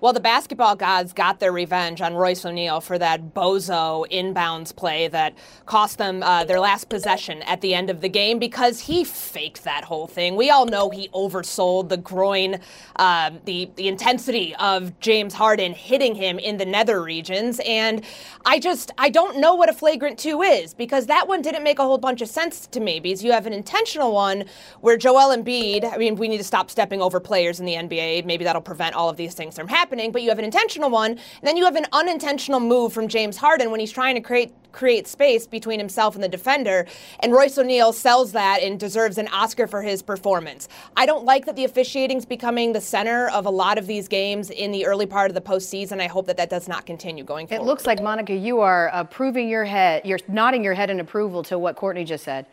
Well, 0.00 0.12
the 0.12 0.20
basketball 0.20 0.76
gods 0.76 1.12
got 1.12 1.40
their 1.40 1.50
revenge 1.50 2.00
on 2.00 2.14
Royce 2.14 2.44
O'Neale 2.44 2.80
for 2.80 2.98
that 3.00 3.34
bozo 3.34 4.06
inbounds 4.12 4.74
play 4.74 5.08
that 5.08 5.36
cost 5.66 5.98
them 5.98 6.22
uh, 6.22 6.44
their 6.44 6.60
last 6.60 6.88
possession 6.88 7.42
at 7.42 7.62
the 7.62 7.74
end 7.74 7.90
of 7.90 8.00
the 8.00 8.08
game 8.08 8.38
because 8.38 8.78
he 8.78 9.02
faked 9.02 9.64
that 9.64 9.82
whole 9.82 10.06
thing. 10.06 10.36
We 10.36 10.50
all 10.50 10.66
know 10.66 10.88
he 10.88 11.08
oversold 11.08 11.88
the 11.88 11.96
groin, 11.96 12.60
um, 12.94 13.40
the 13.44 13.70
the 13.74 13.88
intensity 13.88 14.54
of 14.60 15.00
James 15.00 15.34
Harden 15.34 15.74
hitting 15.74 16.14
him 16.14 16.38
in 16.38 16.58
the 16.58 16.64
nether 16.64 17.02
regions, 17.02 17.60
and 17.66 18.04
I 18.46 18.60
just 18.60 18.92
I 18.98 19.10
don't 19.10 19.40
know 19.40 19.56
what 19.56 19.68
a 19.68 19.72
flagrant 19.72 20.16
two 20.16 20.42
is 20.42 20.74
because 20.74 21.06
that 21.06 21.26
one 21.26 21.42
didn't 21.42 21.64
make 21.64 21.80
a 21.80 21.82
whole 21.82 21.98
bunch 21.98 22.22
of 22.22 22.28
sense 22.28 22.68
to 22.68 22.78
me 22.78 23.00
because 23.00 23.24
you 23.24 23.32
have 23.32 23.48
an 23.48 23.52
intentional 23.52 24.12
one 24.12 24.44
where 24.80 24.96
Joel 24.96 25.36
Embiid. 25.36 25.92
I 25.92 25.96
mean, 25.96 26.14
we 26.14 26.28
need 26.28 26.38
to 26.38 26.44
stop 26.44 26.70
stepping 26.70 27.02
over 27.02 27.18
players 27.18 27.58
in 27.58 27.66
the 27.66 27.74
NBA. 27.74 28.24
Maybe 28.26 28.44
that'll 28.44 28.62
prevent 28.62 28.94
all 28.94 29.08
of 29.08 29.16
these 29.16 29.34
things 29.34 29.56
from 29.56 29.66
happening 29.66 29.87
happening, 29.88 30.12
but 30.12 30.20
you 30.20 30.28
have 30.28 30.38
an 30.38 30.44
intentional 30.44 30.90
one, 30.90 31.12
and 31.12 31.20
then 31.42 31.56
you 31.56 31.64
have 31.64 31.74
an 31.74 31.86
unintentional 31.92 32.60
move 32.60 32.92
from 32.92 33.08
James 33.08 33.38
Harden 33.38 33.70
when 33.70 33.80
he's 33.80 33.92
trying 33.92 34.14
to 34.16 34.20
create 34.20 34.52
create 34.70 35.08
space 35.08 35.46
between 35.46 35.78
himself 35.78 36.14
and 36.14 36.22
the 36.22 36.28
defender. 36.28 36.86
And 37.20 37.32
Royce 37.32 37.56
O'Neale 37.56 37.94
sells 37.94 38.32
that 38.32 38.60
and 38.62 38.78
deserves 38.78 39.16
an 39.16 39.26
Oscar 39.28 39.66
for 39.66 39.80
his 39.80 40.02
performance. 40.02 40.68
I 40.94 41.06
don't 41.06 41.24
like 41.24 41.46
that 41.46 41.56
the 41.56 41.64
officiating's 41.64 42.26
becoming 42.26 42.74
the 42.74 42.80
center 42.80 43.30
of 43.30 43.46
a 43.46 43.50
lot 43.50 43.78
of 43.78 43.86
these 43.86 44.08
games 44.08 44.50
in 44.50 44.70
the 44.70 44.84
early 44.84 45.06
part 45.06 45.30
of 45.30 45.34
the 45.34 45.40
postseason. 45.40 46.02
I 46.02 46.06
hope 46.06 46.26
that 46.26 46.36
that 46.36 46.50
does 46.50 46.68
not 46.68 46.84
continue 46.84 47.24
going 47.24 47.46
forward. 47.46 47.64
It 47.64 47.66
looks 47.66 47.86
like 47.86 48.02
Monica, 48.02 48.34
you 48.34 48.60
are 48.60 48.90
approving 48.92 49.48
your 49.48 49.64
head. 49.64 50.02
You're 50.04 50.20
nodding 50.28 50.62
your 50.62 50.74
head 50.74 50.90
in 50.90 51.00
approval 51.00 51.42
to 51.44 51.58
what 51.58 51.74
Courtney 51.74 52.04
just 52.04 52.24
said. 52.24 52.44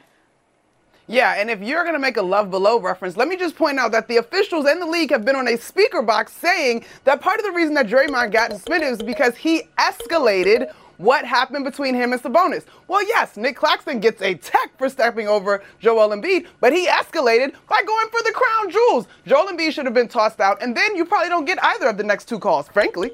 Yeah, 1.07 1.35
and 1.37 1.51
if 1.51 1.61
you're 1.61 1.83
going 1.83 1.93
to 1.93 1.99
make 1.99 2.17
a 2.17 2.21
Love 2.21 2.49
Below 2.49 2.79
reference, 2.79 3.15
let 3.15 3.27
me 3.27 3.37
just 3.37 3.55
point 3.55 3.77
out 3.77 3.91
that 3.91 4.07
the 4.07 4.17
officials 4.17 4.65
and 4.65 4.81
the 4.81 4.87
league 4.87 5.11
have 5.11 5.23
been 5.23 5.35
on 5.35 5.47
a 5.47 5.55
speaker 5.55 6.01
box 6.01 6.33
saying 6.33 6.83
that 7.03 7.21
part 7.21 7.37
of 7.39 7.45
the 7.45 7.51
reason 7.51 7.75
that 7.75 7.85
Draymond 7.85 8.31
got 8.31 8.51
suspended 8.51 8.89
is 8.89 9.03
because 9.03 9.35
he 9.35 9.63
escalated 9.77 10.73
what 10.97 11.23
happened 11.25 11.63
between 11.63 11.93
him 11.93 12.11
and 12.11 12.21
Sabonis. 12.21 12.63
Well, 12.87 13.05
yes, 13.05 13.37
Nick 13.37 13.55
Claxton 13.55 13.99
gets 13.99 14.21
a 14.23 14.33
tech 14.33 14.75
for 14.79 14.89
stepping 14.89 15.27
over 15.27 15.63
Joel 15.79 16.09
Embiid, 16.09 16.47
but 16.59 16.73
he 16.73 16.87
escalated 16.87 17.53
by 17.69 17.83
going 17.85 18.07
for 18.09 18.23
the 18.23 18.31
crown 18.33 18.71
jewels. 18.71 19.07
Joel 19.27 19.47
Embiid 19.47 19.73
should 19.73 19.85
have 19.85 19.93
been 19.93 20.07
tossed 20.07 20.39
out, 20.39 20.63
and 20.63 20.75
then 20.75 20.95
you 20.95 21.05
probably 21.05 21.29
don't 21.29 21.45
get 21.45 21.63
either 21.63 21.87
of 21.87 21.97
the 21.97 22.03
next 22.03 22.25
two 22.25 22.39
calls, 22.39 22.67
frankly. 22.69 23.11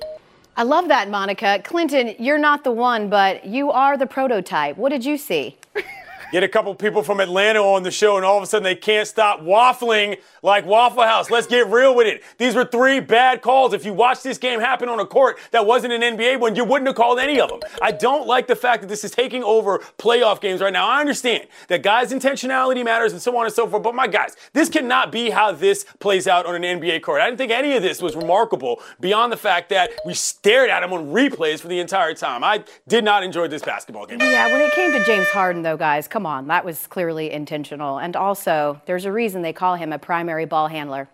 I 0.56 0.64
love 0.64 0.88
that, 0.90 1.10
Monica. 1.10 1.62
Clinton, 1.64 2.16
you're 2.20 2.38
not 2.38 2.64
the 2.64 2.72
one, 2.72 3.10
but 3.10 3.46
you 3.46 3.72
are 3.72 3.98
the 3.98 4.08
prototype. 4.08 4.78
What 4.78 4.90
did 4.90 5.04
you 5.04 5.18
see? 5.18 5.58
Get 6.32 6.44
a 6.44 6.48
couple 6.48 6.74
people 6.76 7.04
from 7.04 7.20
Atlanta 7.20 7.60
on 7.62 7.84
the 7.84 7.92
show, 7.92 8.16
and 8.16 8.26
all 8.26 8.38
of 8.38 8.44
a 8.44 8.46
sudden 8.46 8.64
they 8.64 8.76
can't 8.76 9.06
stop 9.06 9.42
waffling 9.42 10.18
like 10.42 10.66
Waffle 10.66 11.04
House. 11.04 11.30
Let's 11.30 11.46
get 11.46 11.68
real 11.68 11.94
with 11.94 12.08
it. 12.08 12.24
These 12.38 12.56
were 12.56 12.64
three 12.64 13.02
bad 13.02 13.42
calls. 13.42 13.74
If 13.74 13.86
you 13.86 13.94
watched 13.94 14.24
this 14.24 14.38
game 14.38 14.62
happen 14.62 14.88
on 14.88 15.00
a 15.00 15.06
court 15.06 15.40
that 15.52 15.66
wasn't 15.66 15.92
an 15.92 16.02
NBA 16.02 16.40
one, 16.40 16.56
you 16.56 16.64
wouldn't 16.64 16.88
have 16.88 16.96
called 16.96 17.20
any 17.20 17.40
of 17.42 17.50
them. 17.50 17.60
I 17.82 17.92
don't 17.92 18.28
like 18.28 18.48
the 18.48 18.56
fact 18.56 18.82
that 18.82 18.88
this 18.88 19.04
is 19.04 19.12
taking 19.12 19.44
over 19.44 19.80
playoff 19.98 20.40
games 20.40 20.62
right 20.62 20.72
now. 20.72 20.88
I 20.88 21.02
understand 21.02 21.48
that 21.68 21.84
guys' 21.84 22.14
intentionality 22.14 22.84
matters 22.86 23.12
and 23.12 23.22
so 23.22 23.36
on 23.36 23.46
and 23.46 23.54
so 23.54 23.68
forth, 23.68 23.84
but 23.84 23.94
my 23.94 24.08
guys, 24.08 24.38
this 24.54 24.70
cannot 24.70 25.12
be 25.12 25.32
how 25.32 25.52
this 25.52 25.86
plays 26.00 26.28
out 26.28 26.46
on 26.46 26.56
an 26.56 26.64
NBA 26.64 27.02
court. 27.02 27.20
I 27.22 27.26
didn't 27.26 27.40
think 27.40 27.52
any 27.52 27.74
of 27.74 27.84
this 27.84 28.02
was 28.02 28.16
remarkable 28.16 28.82
beyond 29.02 29.34
the 29.34 29.38
fact 29.38 29.70
that 29.70 29.92
we 30.06 30.14
stared 30.14 30.70
at 30.70 30.82
him 30.82 30.94
on 30.94 31.08
replays 31.08 31.60
for 31.60 31.68
the 31.68 31.80
entire 31.80 32.14
time. 32.14 32.42
I 32.42 32.64
did 32.88 33.04
not 33.04 33.24
enjoy 33.24 33.50
this 33.50 33.62
basketball 33.62 34.06
game. 34.06 34.20
Yeah, 34.22 34.50
when 34.52 34.62
it 34.62 34.72
came 34.72 34.92
to 34.94 35.04
James 35.04 35.28
Harden, 35.28 35.62
though, 35.62 35.78
guys, 35.78 36.08
come 36.08 36.21
on, 36.26 36.48
that 36.48 36.66
was 36.66 36.88
clearly 36.88 37.32
intentional. 37.32 37.98
And 37.98 38.16
also, 38.16 38.82
there's 38.86 39.06
a 39.06 39.12
reason 39.12 39.42
they 39.42 39.54
call 39.54 39.76
him 39.76 39.94
a 39.94 40.00
primary 40.00 40.46
ball 40.46 40.68
handler. 40.68 41.10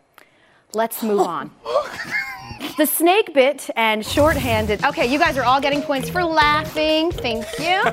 Let's 0.73 1.01
move 1.01 1.21
on. 1.21 1.51
The 2.77 2.85
snake 2.85 3.33
bit 3.33 3.69
and 3.75 4.05
shorthanded. 4.05 4.83
Okay, 4.83 5.07
you 5.07 5.17
guys 5.17 5.35
are 5.37 5.43
all 5.43 5.59
getting 5.59 5.81
points 5.81 6.09
for 6.09 6.23
laughing. 6.23 7.11
Thank 7.11 7.45
you. 7.57 7.83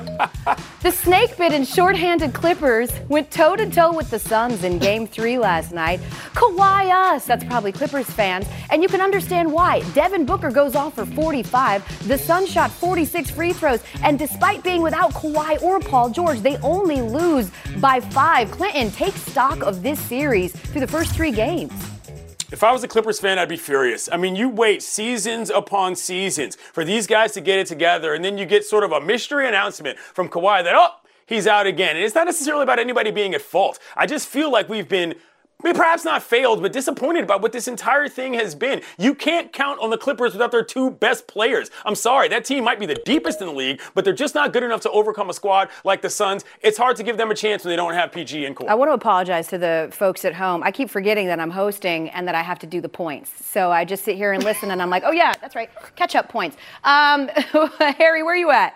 The 0.83 0.91
snake 0.91 1.35
bit 1.37 1.51
and 1.51 1.67
short-handed 1.67 2.33
Clippers 2.33 2.91
went 3.09 3.31
toe-to-toe 3.31 3.93
with 3.93 4.11
the 4.11 4.19
Suns 4.19 4.63
in 4.63 4.77
Game 4.77 5.07
3 5.07 5.39
last 5.39 5.71
night. 5.71 5.99
Kawhi 6.35 6.91
us, 7.15 7.25
that's 7.25 7.43
probably 7.45 7.71
Clippers 7.71 8.07
fans, 8.07 8.45
and 8.69 8.83
you 8.83 8.87
can 8.87 9.01
understand 9.01 9.51
why. 9.51 9.79
Devin 9.95 10.27
Booker 10.27 10.51
goes 10.51 10.75
off 10.75 10.93
for 10.93 11.07
45. 11.07 12.07
The 12.07 12.19
Suns 12.19 12.51
shot 12.51 12.69
46 12.69 13.31
free 13.31 13.53
throws, 13.53 13.81
and 14.03 14.19
despite 14.19 14.63
being 14.63 14.83
without 14.83 15.11
Kawhi 15.13 15.59
or 15.63 15.79
Paul 15.79 16.11
George, 16.11 16.41
they 16.41 16.57
only 16.57 17.01
lose 17.01 17.49
by 17.79 17.99
five. 17.99 18.51
Clinton, 18.51 18.91
take 18.91 19.15
stock 19.15 19.63
of 19.63 19.81
this 19.81 19.99
series 19.99 20.51
through 20.51 20.81
the 20.81 20.87
first 20.87 21.15
three 21.15 21.31
games. 21.31 21.73
If 22.55 22.63
I 22.63 22.71
was 22.71 22.85
a 22.85 22.87
Clippers 22.87 23.19
fan, 23.19 23.37
I'd 23.37 23.49
be 23.49 23.57
furious. 23.57 24.07
I 24.09 24.15
mean, 24.15 24.37
you 24.37 24.47
wait 24.47 24.81
seasons 24.81 25.49
upon 25.49 25.97
seasons 25.97 26.55
for 26.55 26.85
these 26.85 27.05
guys 27.05 27.33
to 27.33 27.41
get 27.41 27.59
it 27.59 27.67
together, 27.67 28.13
and 28.13 28.23
then 28.23 28.37
you 28.37 28.45
get 28.45 28.63
sort 28.63 28.85
of 28.85 28.93
a 28.93 29.01
mystery 29.01 29.45
announcement 29.45 29.99
from 29.99 30.29
Kawhi 30.29 30.63
that, 30.63 30.73
oh, 30.73 30.91
he's 31.25 31.47
out 31.47 31.67
again. 31.67 31.97
And 31.97 32.05
it's 32.05 32.15
not 32.15 32.27
necessarily 32.27 32.63
about 32.63 32.79
anybody 32.79 33.11
being 33.11 33.33
at 33.33 33.41
fault. 33.41 33.79
I 33.97 34.05
just 34.05 34.29
feel 34.29 34.49
like 34.49 34.69
we've 34.69 34.87
been 34.87 35.15
I 35.63 35.67
mean, 35.69 35.75
perhaps 35.75 36.03
not 36.03 36.21
failed, 36.21 36.61
but 36.61 36.73
disappointed 36.73 37.23
about 37.23 37.41
what 37.41 37.51
this 37.51 37.67
entire 37.67 38.09
thing 38.09 38.33
has 38.33 38.53
been. 38.53 38.81
You 38.99 39.15
can't 39.15 39.53
count 39.53 39.79
on 39.79 39.89
the 39.89 39.97
Clippers 39.97 40.33
without 40.33 40.51
their 40.51 40.63
two 40.63 40.91
best 40.91 41.27
players. 41.27 41.71
I'm 41.85 41.95
sorry, 41.95 42.27
that 42.27 42.45
team 42.45 42.63
might 42.63 42.79
be 42.79 42.85
the 42.85 42.95
deepest 43.05 43.41
in 43.41 43.47
the 43.47 43.53
league, 43.53 43.81
but 43.93 44.03
they're 44.03 44.13
just 44.13 44.35
not 44.35 44.53
good 44.53 44.63
enough 44.63 44.81
to 44.81 44.91
overcome 44.91 45.29
a 45.29 45.33
squad 45.33 45.69
like 45.83 46.01
the 46.01 46.09
Suns. 46.09 46.43
It's 46.61 46.77
hard 46.77 46.97
to 46.97 47.03
give 47.03 47.17
them 47.17 47.31
a 47.31 47.35
chance 47.35 47.63
when 47.63 47.71
they 47.71 47.77
don't 47.77 47.93
have 47.93 48.11
PG 48.11 48.45
and 48.45 48.55
Core. 48.55 48.69
I 48.69 48.75
want 48.75 48.89
to 48.89 48.93
apologize 48.93 49.47
to 49.47 49.57
the 49.57 49.89
folks 49.91 50.25
at 50.25 50.35
home. 50.35 50.61
I 50.61 50.71
keep 50.71 50.89
forgetting 50.89 51.27
that 51.27 51.39
I'm 51.39 51.51
hosting 51.51 52.09
and 52.09 52.27
that 52.27 52.35
I 52.35 52.41
have 52.41 52.59
to 52.59 52.67
do 52.67 52.81
the 52.81 52.89
points. 52.89 53.31
So 53.45 53.71
I 53.71 53.85
just 53.85 54.03
sit 54.03 54.17
here 54.17 54.33
and 54.33 54.43
listen, 54.43 54.71
and 54.71 54.81
I'm 54.81 54.89
like, 54.89 55.03
oh 55.05 55.11
yeah, 55.11 55.33
that's 55.39 55.55
right, 55.55 55.69
catch 55.95 56.15
up 56.15 56.29
points. 56.29 56.57
Um, 56.83 57.27
Harry, 57.79 58.23
where 58.23 58.33
are 58.33 58.37
you 58.37 58.51
at? 58.51 58.75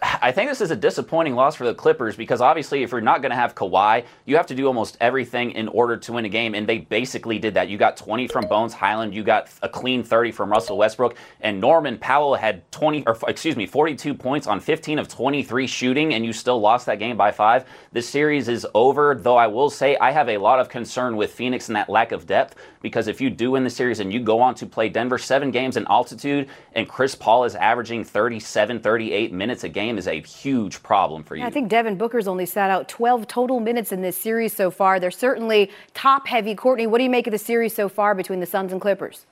I 0.22 0.32
think 0.32 0.50
this 0.50 0.60
is 0.60 0.70
a 0.70 0.76
disappointing 0.76 1.34
loss 1.34 1.56
for 1.56 1.64
the 1.64 1.74
Clippers 1.74 2.16
because 2.16 2.40
obviously, 2.40 2.82
if 2.82 2.92
you're 2.92 3.00
not 3.00 3.22
going 3.22 3.30
to 3.30 3.36
have 3.36 3.54
Kawhi, 3.54 4.04
you 4.24 4.36
have 4.36 4.46
to 4.46 4.54
do 4.54 4.66
almost 4.66 4.96
everything 5.00 5.52
in 5.52 5.68
order 5.68 5.96
to 5.96 6.12
win 6.12 6.24
a 6.24 6.28
game, 6.28 6.54
and 6.54 6.66
they 6.66 6.78
basically 6.78 7.38
did 7.38 7.54
that. 7.54 7.68
You 7.68 7.78
got 7.78 7.96
20 7.96 8.28
from 8.28 8.46
Bones 8.46 8.72
Hyland, 8.72 9.14
you 9.14 9.22
got 9.22 9.50
a 9.62 9.68
clean 9.68 10.02
30 10.02 10.32
from 10.32 10.50
Russell 10.50 10.78
Westbrook, 10.78 11.16
and 11.40 11.60
Norman 11.60 11.98
Powell 11.98 12.34
had 12.34 12.70
20, 12.72 13.04
or 13.06 13.16
excuse 13.28 13.56
me, 13.56 13.66
42 13.66 14.14
points 14.14 14.46
on 14.46 14.60
15 14.60 14.98
of 14.98 15.08
23 15.08 15.66
shooting, 15.66 16.14
and 16.14 16.24
you 16.24 16.32
still 16.32 16.60
lost 16.60 16.86
that 16.86 16.98
game 16.98 17.16
by 17.16 17.30
five. 17.30 17.64
This 17.92 18.08
series 18.08 18.48
is 18.48 18.66
over, 18.74 19.14
though 19.14 19.36
I 19.36 19.46
will 19.46 19.70
say 19.70 19.96
I 19.96 20.10
have 20.12 20.28
a 20.28 20.38
lot 20.38 20.60
of 20.60 20.68
concern 20.68 21.16
with 21.16 21.32
Phoenix 21.32 21.68
and 21.68 21.76
that 21.76 21.88
lack 21.88 22.12
of 22.12 22.26
depth 22.26 22.56
because 22.82 23.08
if 23.08 23.20
you 23.20 23.30
do 23.30 23.52
win 23.52 23.64
the 23.64 23.70
series 23.70 24.00
and 24.00 24.12
you 24.12 24.20
go 24.20 24.40
on 24.40 24.54
to 24.56 24.66
play 24.66 24.88
Denver 24.88 25.18
seven 25.18 25.50
games 25.50 25.76
in 25.76 25.86
altitude, 25.88 26.48
and 26.74 26.88
Chris 26.88 27.14
Paul 27.14 27.44
is 27.44 27.54
averaging 27.54 28.04
37, 28.04 28.80
38 28.80 29.32
minutes 29.32 29.64
a 29.64 29.68
game 29.68 29.89
game 29.90 29.98
is 29.98 30.06
a 30.06 30.20
huge 30.20 30.82
problem 30.82 31.24
for 31.24 31.36
you. 31.36 31.44
I 31.44 31.50
think 31.50 31.68
Devin 31.68 31.96
Booker's 31.96 32.28
only 32.28 32.46
sat 32.46 32.70
out 32.70 32.88
12 32.88 33.26
total 33.26 33.60
minutes 33.60 33.92
in 33.92 34.02
this 34.02 34.16
series 34.16 34.54
so 34.54 34.70
far. 34.70 35.00
They're 35.00 35.10
certainly 35.10 35.70
top 35.94 36.28
heavy. 36.28 36.54
Courtney, 36.54 36.86
what 36.86 36.98
do 36.98 37.04
you 37.04 37.10
make 37.10 37.26
of 37.26 37.32
the 37.32 37.38
series 37.38 37.74
so 37.74 37.88
far 37.88 38.14
between 38.14 38.40
the 38.40 38.46
Suns 38.46 38.72
and 38.72 38.80
Clippers? 38.80 39.26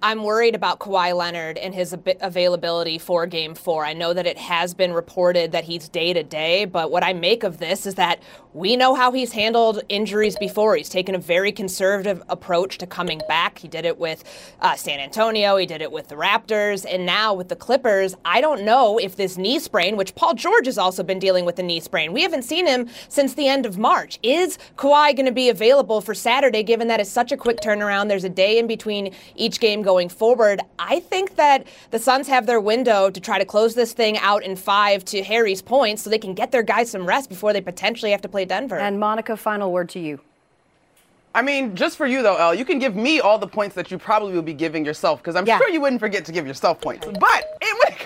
I'm 0.00 0.22
worried 0.22 0.54
about 0.54 0.78
Kawhi 0.78 1.12
Leonard 1.16 1.58
and 1.58 1.74
his 1.74 1.92
availability 2.20 2.98
for 2.98 3.26
game 3.26 3.56
four. 3.56 3.84
I 3.84 3.94
know 3.94 4.14
that 4.14 4.26
it 4.26 4.38
has 4.38 4.72
been 4.72 4.92
reported 4.92 5.50
that 5.52 5.64
he's 5.64 5.88
day 5.88 6.12
to 6.12 6.22
day, 6.22 6.66
but 6.66 6.92
what 6.92 7.02
I 7.02 7.12
make 7.12 7.42
of 7.42 7.58
this 7.58 7.84
is 7.84 7.96
that 7.96 8.22
we 8.54 8.76
know 8.76 8.94
how 8.94 9.10
he's 9.10 9.32
handled 9.32 9.82
injuries 9.88 10.36
before. 10.36 10.76
He's 10.76 10.88
taken 10.88 11.16
a 11.16 11.18
very 11.18 11.50
conservative 11.50 12.22
approach 12.28 12.78
to 12.78 12.86
coming 12.86 13.20
back. 13.28 13.58
He 13.58 13.66
did 13.66 13.84
it 13.84 13.98
with 13.98 14.22
uh, 14.60 14.76
San 14.76 15.00
Antonio, 15.00 15.56
he 15.56 15.66
did 15.66 15.82
it 15.82 15.90
with 15.90 16.08
the 16.08 16.14
Raptors, 16.14 16.86
and 16.88 17.04
now 17.04 17.34
with 17.34 17.48
the 17.48 17.56
Clippers. 17.56 18.14
I 18.24 18.40
don't 18.40 18.62
know 18.62 18.98
if 18.98 19.16
this 19.16 19.36
knee 19.36 19.58
sprain, 19.58 19.96
which 19.96 20.14
Paul 20.14 20.34
George 20.34 20.66
has 20.66 20.78
also 20.78 21.02
been 21.02 21.18
dealing 21.18 21.44
with 21.44 21.58
a 21.58 21.62
knee 21.62 21.80
sprain, 21.80 22.12
we 22.12 22.22
haven't 22.22 22.42
seen 22.42 22.68
him 22.68 22.88
since 23.08 23.34
the 23.34 23.48
end 23.48 23.66
of 23.66 23.78
March. 23.78 24.20
Is 24.22 24.58
Kawhi 24.76 25.16
going 25.16 25.26
to 25.26 25.32
be 25.32 25.48
available 25.48 26.00
for 26.00 26.14
Saturday, 26.14 26.62
given 26.62 26.86
that 26.86 27.00
it's 27.00 27.10
such 27.10 27.32
a 27.32 27.36
quick 27.36 27.58
turnaround? 27.58 28.08
There's 28.08 28.24
a 28.24 28.28
day 28.28 28.58
in 28.58 28.68
between 28.68 29.12
each 29.34 29.58
game 29.58 29.82
going 29.88 30.10
forward. 30.10 30.60
I 30.78 31.00
think 31.00 31.36
that 31.36 31.66
the 31.92 31.98
Suns 31.98 32.28
have 32.28 32.44
their 32.44 32.60
window 32.60 33.08
to 33.08 33.20
try 33.20 33.38
to 33.38 33.46
close 33.46 33.74
this 33.74 33.94
thing 33.94 34.18
out 34.18 34.42
in 34.42 34.54
five 34.54 35.02
to 35.06 35.22
Harry's 35.22 35.62
point 35.62 35.98
so 35.98 36.10
they 36.10 36.18
can 36.18 36.34
get 36.34 36.52
their 36.52 36.62
guys 36.62 36.90
some 36.90 37.06
rest 37.06 37.30
before 37.30 37.54
they 37.54 37.62
potentially 37.62 38.10
have 38.10 38.20
to 38.20 38.28
play 38.28 38.44
Denver. 38.44 38.76
And 38.76 39.00
Monica, 39.00 39.34
final 39.34 39.72
word 39.72 39.88
to 39.90 39.98
you. 39.98 40.20
I 41.34 41.40
mean, 41.40 41.74
just 41.74 41.96
for 41.96 42.06
you 42.06 42.22
though, 42.22 42.36
Elle, 42.36 42.54
you 42.54 42.66
can 42.66 42.78
give 42.78 42.96
me 42.96 43.20
all 43.20 43.38
the 43.38 43.46
points 43.46 43.74
that 43.76 43.90
you 43.90 43.96
probably 43.96 44.34
will 44.34 44.42
be 44.42 44.52
giving 44.52 44.84
yourself 44.84 45.22
because 45.22 45.36
I'm 45.36 45.46
yeah. 45.46 45.56
sure 45.56 45.70
you 45.70 45.80
wouldn't 45.80 46.00
forget 46.00 46.24
to 46.26 46.32
give 46.32 46.46
yourself 46.46 46.80
points. 46.82 47.06
But 47.06 47.20
when 47.20 47.40
it 47.57 47.57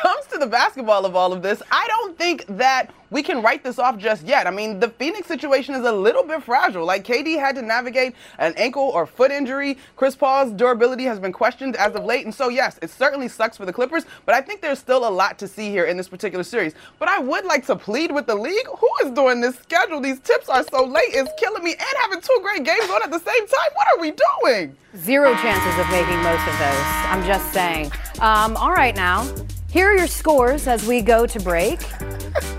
comes 0.03 0.27
to 0.27 0.39
the 0.39 0.47
basketball 0.47 1.07
of 1.07 1.15
all 1.15 1.33
of 1.33 1.43
this, 1.43 1.63
I 1.71 1.87
don't 1.87 2.19
think 2.19 2.45
that 2.49 2.93
we 3.11 3.23
can 3.23 3.43
write 3.43 3.63
this 3.63 3.79
off 3.79 3.99
just 3.99 4.27
yet. 4.27 4.47
I 4.47 4.51
mean, 4.51 4.81
the 4.81 4.89
Phoenix 4.89 5.29
situation 5.29 5.75
is 5.75 5.85
a 5.85 5.93
little 5.93 6.25
bit 6.25 6.43
fragile. 6.43 6.85
Like 6.85 7.05
KD 7.05 7.39
had 7.39 7.55
to 7.57 7.63
navigate 7.63 8.15
an 8.39 8.55
ankle 8.57 8.83
or 8.83 9.07
foot 9.07 9.31
injury. 9.31 9.79
Chris 9.97 10.17
Paul's 10.17 10.51
durability 10.51 11.05
has 11.05 11.21
been 11.21 11.33
questioned 11.33 11.77
as 11.77 11.95
of 11.95 12.05
late. 12.05 12.25
And 12.25 12.35
so, 12.35 12.49
yes, 12.49 12.79
it 12.83 12.91
certainly 12.91 13.29
sucks 13.29 13.57
for 13.57 13.67
the 13.67 13.73
Clippers, 13.73 14.07
but 14.25 14.35
I 14.35 14.41
think 14.41 14.61
there's 14.61 14.79
still 14.79 15.07
a 15.07 15.11
lot 15.11 15.39
to 15.41 15.47
see 15.47 15.71
here 15.71 15.85
in 15.85 15.97
this 15.97 16.09
particular 16.09 16.43
series. 16.43 16.75
But 16.99 17.09
I 17.09 17.19
would 17.19 17.45
like 17.45 17.67
to 17.67 17.77
plead 17.77 18.11
with 18.11 18.27
the 18.27 18.35
league. 18.35 18.67
Who 18.67 18.91
is 19.05 19.13
doing 19.13 19.41
this 19.41 19.57
schedule? 19.59 20.01
These 20.01 20.21
tips 20.21 20.49
are 20.49 20.65
so 20.65 20.85
late. 20.85 21.11
It's 21.11 21.31
killing 21.39 21.63
me. 21.63 21.73
And 21.73 21.97
having 22.03 22.21
two 22.23 22.39
great 22.43 22.65
games 22.65 22.91
on 22.91 23.03
at 23.03 23.11
the 23.11 23.21
same 23.21 23.47
time. 23.47 23.71
What 23.75 23.87
are 23.95 24.01
we 24.01 24.13
doing? 24.41 24.77
Zero 24.97 25.35
chances 25.35 25.79
of 25.79 25.89
making 25.91 26.19
most 26.23 26.47
of 26.49 26.59
those. 26.59 26.83
I'm 27.13 27.25
just 27.27 27.53
saying. 27.53 27.93
Um, 28.21 28.57
all 28.57 28.73
right, 28.73 28.97
now. 28.97 29.31
Here 29.73 29.87
are 29.87 29.97
your 29.97 30.07
scores 30.07 30.67
as 30.67 30.87
we 30.87 31.01
go 31.01 31.25
to 31.25 31.41
break. 31.41 31.81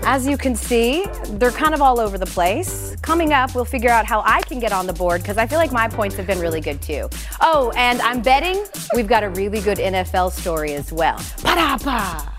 As 0.02 0.26
you 0.26 0.36
can 0.36 0.56
see, 0.56 1.06
they're 1.28 1.52
kind 1.52 1.72
of 1.72 1.80
all 1.80 2.00
over 2.00 2.18
the 2.18 2.26
place. 2.26 2.96
Coming 3.02 3.32
up, 3.32 3.54
we'll 3.54 3.64
figure 3.64 3.88
out 3.88 4.04
how 4.04 4.20
I 4.26 4.40
can 4.42 4.58
get 4.58 4.72
on 4.72 4.88
the 4.88 4.92
board 4.92 5.22
because 5.22 5.38
I 5.38 5.46
feel 5.46 5.58
like 5.58 5.70
my 5.70 5.86
points 5.86 6.16
have 6.16 6.26
been 6.26 6.40
really 6.40 6.60
good 6.60 6.82
too. 6.82 7.08
Oh, 7.40 7.72
and 7.76 8.00
I'm 8.00 8.20
betting 8.20 8.64
we've 8.96 9.06
got 9.06 9.22
a 9.22 9.28
really 9.28 9.60
good 9.60 9.78
NFL 9.78 10.32
story 10.32 10.72
as 10.72 10.92
well. 10.92 11.18
Pa-da-pa! 11.40 12.34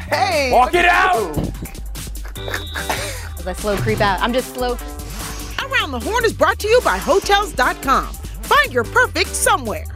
Hey! 0.00 0.50
Walk 0.52 0.74
it 0.74 0.86
out! 0.86 1.38
As 3.38 3.46
I 3.46 3.52
slow 3.52 3.76
creep 3.76 4.00
out. 4.00 4.20
I'm 4.20 4.32
just 4.32 4.52
slow. 4.52 4.72
Around 5.64 5.92
the 5.92 6.00
Horn 6.00 6.24
is 6.24 6.32
brought 6.32 6.58
to 6.58 6.66
you 6.66 6.80
by 6.80 6.98
Hotels.com. 6.98 8.06
Find 8.06 8.72
your 8.72 8.82
perfect 8.82 9.28
somewhere. 9.28 9.95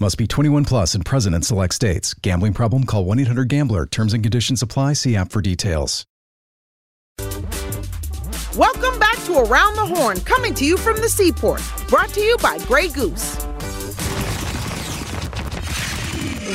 Must 0.00 0.16
be 0.16 0.28
21 0.28 0.64
plus 0.64 0.94
and 0.94 1.04
present 1.04 1.34
in 1.34 1.42
select 1.42 1.74
states. 1.74 2.14
Gambling 2.14 2.54
problem? 2.54 2.84
Call 2.84 3.04
1 3.04 3.18
800 3.18 3.48
GAMBLER. 3.48 3.86
Terms 3.86 4.14
and 4.14 4.22
conditions 4.22 4.62
apply. 4.62 4.92
See 4.92 5.16
app 5.16 5.32
for 5.32 5.42
details. 5.42 6.04
Welcome 8.56 8.96
back 9.00 9.16
to 9.24 9.38
Around 9.38 9.74
the 9.74 9.86
Horn, 9.86 10.20
coming 10.20 10.54
to 10.54 10.64
you 10.64 10.76
from 10.76 10.96
the 10.98 11.08
Seaport. 11.08 11.60
Brought 11.88 12.10
to 12.10 12.20
you 12.20 12.36
by 12.38 12.58
Grey 12.58 12.88
Goose. 12.88 13.36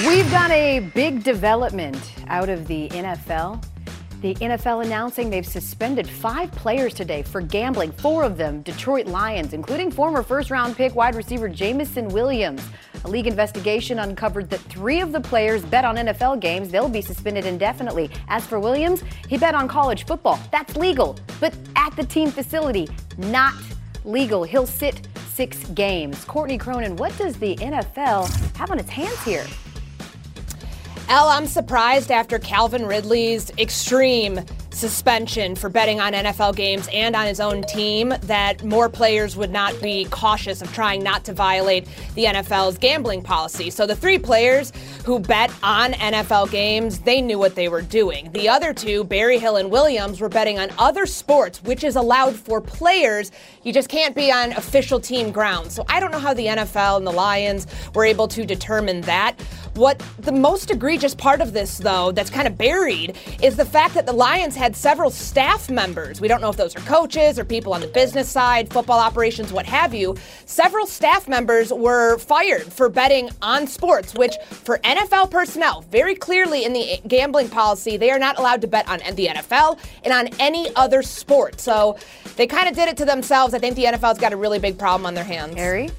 We've 0.07 0.29
got 0.31 0.49
a 0.51 0.79
big 0.95 1.23
development 1.23 2.13
out 2.27 2.47
of 2.47 2.67
the 2.67 2.87
NFL. 2.89 3.61
The 4.23 4.35
NFL 4.35 4.85
announcing 4.85 5.29
they've 5.29 5.45
suspended 5.45 6.07
five 6.07 6.49
players 6.53 6.93
today 6.93 7.23
for 7.23 7.41
gambling, 7.41 7.91
four 7.91 8.23
of 8.23 8.37
them 8.37 8.61
Detroit 8.61 9.05
Lions, 9.05 9.51
including 9.51 9.91
former 9.91 10.23
first 10.23 10.49
round 10.49 10.77
pick 10.77 10.95
wide 10.95 11.15
receiver 11.15 11.49
Jameson 11.49 12.07
Williams. 12.07 12.65
A 13.03 13.09
league 13.09 13.27
investigation 13.27 13.99
uncovered 13.99 14.49
that 14.49 14.61
three 14.61 15.01
of 15.01 15.11
the 15.11 15.19
players 15.19 15.65
bet 15.65 15.83
on 15.83 15.97
NFL 15.97 16.39
games. 16.39 16.69
They'll 16.69 16.87
be 16.87 17.01
suspended 17.01 17.45
indefinitely. 17.45 18.09
As 18.29 18.45
for 18.45 18.61
Williams, 18.61 19.03
he 19.27 19.37
bet 19.37 19.55
on 19.55 19.67
college 19.67 20.05
football. 20.05 20.39
That's 20.53 20.77
legal, 20.77 21.19
but 21.41 21.53
at 21.75 21.93
the 21.97 22.05
team 22.05 22.31
facility, 22.31 22.87
not 23.17 23.53
legal. 24.05 24.45
He'll 24.45 24.65
sit 24.65 25.05
six 25.33 25.65
games. 25.71 26.23
Courtney 26.23 26.57
Cronin, 26.57 26.95
what 26.95 27.11
does 27.17 27.35
the 27.35 27.57
NFL 27.57 28.55
have 28.55 28.71
on 28.71 28.79
its 28.79 28.89
hands 28.89 29.21
here? 29.25 29.45
Elle, 31.13 31.29
I'm 31.29 31.45
surprised 31.45 32.09
after 32.09 32.39
Calvin 32.39 32.87
Ridley's 32.87 33.51
extreme 33.59 34.43
suspension 34.73 35.55
for 35.55 35.69
betting 35.69 35.99
on 35.99 36.13
NFL 36.13 36.55
games 36.55 36.89
and 36.91 37.15
on 37.15 37.25
his 37.27 37.39
own 37.39 37.63
team 37.63 38.13
that 38.23 38.63
more 38.63 38.89
players 38.89 39.37
would 39.37 39.51
not 39.51 39.79
be 39.81 40.05
cautious 40.05 40.61
of 40.61 40.73
trying 40.73 41.03
not 41.03 41.23
to 41.25 41.33
violate 41.33 41.87
the 42.15 42.25
NFL's 42.25 42.77
gambling 42.77 43.21
policy. 43.21 43.69
So 43.69 43.85
the 43.85 43.95
three 43.95 44.17
players 44.17 44.71
who 45.05 45.19
bet 45.19 45.51
on 45.61 45.93
NFL 45.93 46.51
games, 46.51 46.99
they 46.99 47.21
knew 47.21 47.37
what 47.37 47.55
they 47.55 47.69
were 47.69 47.81
doing. 47.81 48.31
The 48.31 48.49
other 48.49 48.73
two, 48.73 49.03
Berryhill 49.03 49.57
and 49.57 49.69
Williams, 49.69 50.19
were 50.19 50.29
betting 50.29 50.59
on 50.59 50.69
other 50.77 51.05
sports, 51.05 51.61
which 51.63 51.83
is 51.83 51.95
allowed 51.95 52.35
for 52.35 52.59
players. 52.59 53.31
You 53.63 53.73
just 53.73 53.89
can't 53.89 54.15
be 54.15 54.31
on 54.31 54.51
official 54.53 54.99
team 54.99 55.31
grounds. 55.31 55.75
So 55.75 55.85
I 55.87 55.99
don't 55.99 56.11
know 56.11 56.19
how 56.19 56.33
the 56.33 56.47
NFL 56.47 56.97
and 56.97 57.07
the 57.07 57.11
Lions 57.11 57.67
were 57.93 58.05
able 58.05 58.27
to 58.29 58.45
determine 58.45 59.01
that. 59.01 59.39
What 59.75 60.03
the 60.19 60.31
most 60.31 60.69
egregious 60.69 61.15
part 61.15 61.41
of 61.41 61.53
this, 61.53 61.79
though, 61.79 62.11
that's 62.11 62.29
kind 62.29 62.47
of 62.47 62.57
buried, 62.57 63.17
is 63.41 63.55
the 63.55 63.65
fact 63.65 63.95
that 63.95 64.05
the 64.05 64.13
Lions 64.13 64.55
had 64.63 64.77
several 64.77 65.11
staff 65.11 65.69
members. 65.69 66.21
We 66.21 66.29
don't 66.29 66.39
know 66.39 66.49
if 66.49 66.55
those 66.55 66.73
are 66.73 66.79
coaches 66.79 67.37
or 67.37 67.43
people 67.43 67.73
on 67.73 67.81
the 67.81 67.87
business 67.87 68.29
side, 68.29 68.71
football 68.71 68.97
operations, 68.97 69.51
what 69.51 69.65
have 69.65 69.93
you. 69.93 70.15
Several 70.45 70.85
staff 70.85 71.27
members 71.27 71.73
were 71.73 72.17
fired 72.17 72.71
for 72.71 72.87
betting 72.87 73.29
on 73.41 73.67
sports, 73.67 74.13
which 74.13 74.33
for 74.49 74.77
NFL 74.77 75.31
personnel, 75.31 75.81
very 75.91 76.15
clearly 76.15 76.63
in 76.63 76.71
the 76.71 77.01
gambling 77.09 77.49
policy, 77.49 77.97
they 77.97 78.09
are 78.09 78.17
not 78.17 78.39
allowed 78.39 78.61
to 78.61 78.67
bet 78.67 78.87
on 78.87 78.99
the 79.15 79.27
NFL 79.27 79.77
and 80.05 80.13
on 80.13 80.29
any 80.39 80.73
other 80.77 81.03
sport. 81.03 81.59
So 81.59 81.97
they 82.37 82.47
kind 82.47 82.69
of 82.69 82.73
did 82.73 82.87
it 82.87 82.95
to 82.95 83.05
themselves. 83.05 83.53
I 83.53 83.59
think 83.59 83.75
the 83.75 83.83
NFL's 83.83 84.17
got 84.17 84.31
a 84.31 84.37
really 84.37 84.59
big 84.59 84.79
problem 84.79 85.05
on 85.05 85.13
their 85.13 85.25
hands. 85.25 85.55
Harry? 85.55 85.89